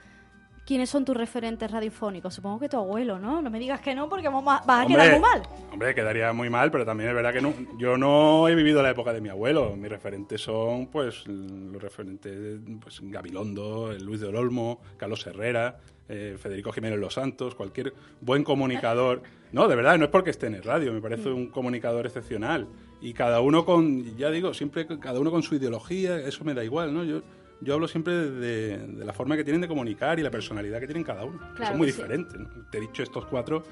¿quiénes 0.66 0.90
son 0.90 1.04
tus 1.04 1.16
referentes 1.16 1.70
radiofónicos? 1.70 2.34
Supongo 2.34 2.60
que 2.60 2.68
tu 2.68 2.76
abuelo, 2.76 3.18
¿no? 3.18 3.42
No 3.42 3.50
me 3.50 3.58
digas 3.58 3.80
que 3.80 3.94
no 3.94 4.08
porque 4.08 4.28
vas 4.28 4.62
a 4.66 4.82
Hombre, 4.82 4.94
quedar 4.94 5.10
muy 5.12 5.20
mal. 5.20 5.42
Hombre, 5.72 5.94
quedaría 5.94 6.32
muy 6.32 6.50
mal, 6.50 6.70
pero 6.70 6.84
también 6.84 7.10
es 7.10 7.16
verdad 7.16 7.32
que 7.32 7.40
no, 7.40 7.54
yo 7.78 7.96
no 7.96 8.48
he 8.48 8.54
vivido 8.54 8.82
la 8.82 8.90
época 8.90 9.12
de 9.12 9.20
mi 9.20 9.28
abuelo. 9.28 9.74
Mis 9.76 9.90
referentes 9.90 10.40
son, 10.40 10.86
pues, 10.86 11.26
los 11.26 11.82
referentes, 11.82 12.60
pues, 12.80 13.00
Gabilondo, 13.02 13.92
Luis 14.00 14.20
de 14.20 14.28
Olmo, 14.28 14.80
Carlos 14.96 15.26
Herrera, 15.26 15.78
eh, 16.08 16.36
Federico 16.38 16.72
Jiménez 16.72 16.98
Los 16.98 17.14
Santos, 17.14 17.54
cualquier 17.54 17.94
buen 18.20 18.44
comunicador. 18.44 19.22
No, 19.52 19.68
de 19.68 19.76
verdad, 19.76 19.98
no 19.98 20.06
es 20.06 20.10
porque 20.10 20.30
esté 20.30 20.46
en 20.46 20.54
el 20.54 20.62
radio, 20.62 20.94
me 20.94 21.02
parece 21.02 21.28
un 21.28 21.48
comunicador 21.48 22.06
excepcional. 22.06 22.68
Y 23.02 23.12
cada 23.12 23.42
uno 23.42 23.66
con, 23.66 24.16
ya 24.16 24.30
digo, 24.30 24.54
siempre 24.54 24.86
cada 24.98 25.20
uno 25.20 25.30
con 25.30 25.42
su 25.42 25.56
ideología, 25.56 26.18
eso 26.20 26.42
me 26.42 26.54
da 26.54 26.64
igual, 26.64 26.94
¿no? 26.94 27.04
Yo, 27.04 27.20
yo 27.62 27.74
hablo 27.74 27.88
siempre 27.88 28.12
de, 28.14 28.78
de 28.78 29.04
la 29.04 29.12
forma 29.12 29.36
que 29.36 29.44
tienen 29.44 29.60
de 29.60 29.68
comunicar 29.68 30.18
y 30.18 30.22
la 30.22 30.30
personalidad 30.30 30.80
que 30.80 30.86
tienen 30.86 31.04
cada 31.04 31.24
uno. 31.24 31.38
que 31.38 31.54
Claro 31.56 31.70
son 31.72 31.78
muy 31.78 31.86
que 31.86 31.92
sí. 31.92 32.02
diferentes. 32.02 32.38
¿no? 32.38 32.48
Te 32.70 32.78
he 32.78 32.80
dicho 32.80 33.02
estos 33.02 33.26
cuatro 33.26 33.62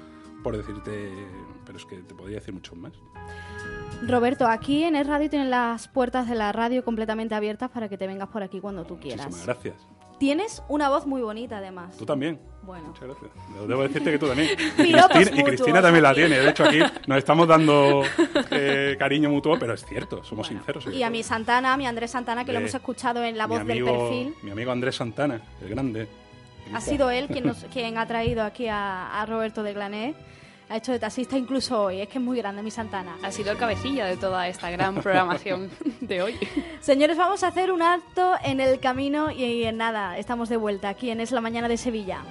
por 0.43 0.57
decirte, 0.57 1.09
pero 1.65 1.77
es 1.77 1.85
que 1.85 1.97
te 1.97 2.15
podría 2.15 2.37
decir 2.37 2.53
muchos 2.53 2.75
más. 2.77 2.93
Roberto, 4.07 4.47
aquí 4.47 4.83
en 4.83 4.95
el 4.95 5.05
radio 5.05 5.29
tienen 5.29 5.51
las 5.51 5.87
puertas 5.87 6.27
de 6.27 6.33
la 6.35 6.51
radio 6.51 6.83
completamente 6.83 7.35
abiertas 7.35 7.69
para 7.69 7.87
que 7.89 7.97
te 7.97 8.07
vengas 8.07 8.29
por 8.29 8.41
aquí 8.41 8.59
cuando 8.59 8.83
tú 8.85 8.99
quieras. 8.99 9.27
Muchísimas 9.27 9.45
gracias. 9.45 10.00
Tienes 10.21 10.61
una 10.67 10.87
voz 10.87 11.07
muy 11.07 11.23
bonita, 11.23 11.57
además. 11.57 11.97
Tú 11.97 12.05
también. 12.05 12.39
Bueno. 12.61 12.89
Muchas 12.89 13.05
gracias. 13.05 13.31
Debo 13.67 13.81
decirte 13.81 14.11
que 14.11 14.19
tú 14.19 14.27
también. 14.27 14.49
Piropos 14.77 15.09
Cristina- 15.17 15.41
y 15.41 15.43
Cristina 15.45 15.81
también 15.81 16.03
la 16.03 16.13
tiene. 16.13 16.37
De 16.39 16.47
hecho, 16.51 16.63
aquí 16.63 16.77
nos 17.07 17.17
estamos 17.17 17.47
dando 17.47 18.03
eh, 18.51 18.95
cariño 18.99 19.31
mutuo, 19.31 19.57
pero 19.57 19.73
es 19.73 19.83
cierto, 19.83 20.23
somos 20.23 20.45
sinceros. 20.45 20.85
Y 20.93 21.01
a 21.01 21.09
mi 21.09 21.23
Santana, 21.23 21.73
a 21.73 21.77
mi 21.77 21.87
Andrés 21.87 22.11
Santana, 22.11 22.45
que 22.45 22.53
lo 22.53 22.59
hemos 22.59 22.75
escuchado 22.75 23.23
en 23.23 23.35
la 23.35 23.47
voz 23.47 23.61
amigo- 23.61 23.87
del 23.91 23.97
perfil. 23.97 24.35
Mi 24.43 24.51
amigo 24.51 24.71
Andrés 24.71 24.95
Santana, 24.95 25.41
el 25.59 25.69
grande. 25.69 26.07
Ha 26.71 26.81
sido 26.81 27.09
él 27.09 27.27
quien, 27.27 27.47
nos, 27.47 27.63
quien 27.73 27.97
ha 27.97 28.05
traído 28.05 28.43
aquí 28.43 28.67
a, 28.67 29.19
a 29.19 29.25
Roberto 29.25 29.63
de 29.63 29.73
Glané. 29.73 30.13
Ha 30.71 30.77
hecho 30.77 30.93
de 30.93 30.99
taxista 30.99 31.37
incluso 31.37 31.83
hoy. 31.83 31.99
Es 31.99 32.07
que 32.07 32.17
es 32.17 32.23
muy 32.23 32.37
grande 32.37 32.63
mi 32.63 32.71
Santana. 32.71 33.17
Ha 33.23 33.31
sido 33.31 33.51
el 33.51 33.57
cabecilla 33.57 34.05
de 34.05 34.15
toda 34.15 34.47
esta 34.47 34.71
gran 34.71 34.95
programación 35.01 35.69
de 35.99 36.21
hoy. 36.21 36.39
Señores, 36.79 37.17
vamos 37.17 37.43
a 37.43 37.47
hacer 37.47 37.73
un 37.73 37.81
alto 37.81 38.35
en 38.41 38.61
el 38.61 38.79
camino 38.79 39.31
y, 39.31 39.43
y 39.43 39.63
en 39.65 39.75
nada, 39.75 40.17
estamos 40.17 40.47
de 40.47 40.55
vuelta 40.55 40.87
aquí 40.87 41.09
en 41.09 41.19
Es 41.19 41.31
la 41.31 41.41
Mañana 41.41 41.67
de 41.67 41.75
Sevilla. 41.75 42.21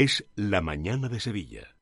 Es 0.00 0.24
La 0.36 0.60
Mañana 0.60 1.08
de 1.08 1.18
Sevilla. 1.18 1.74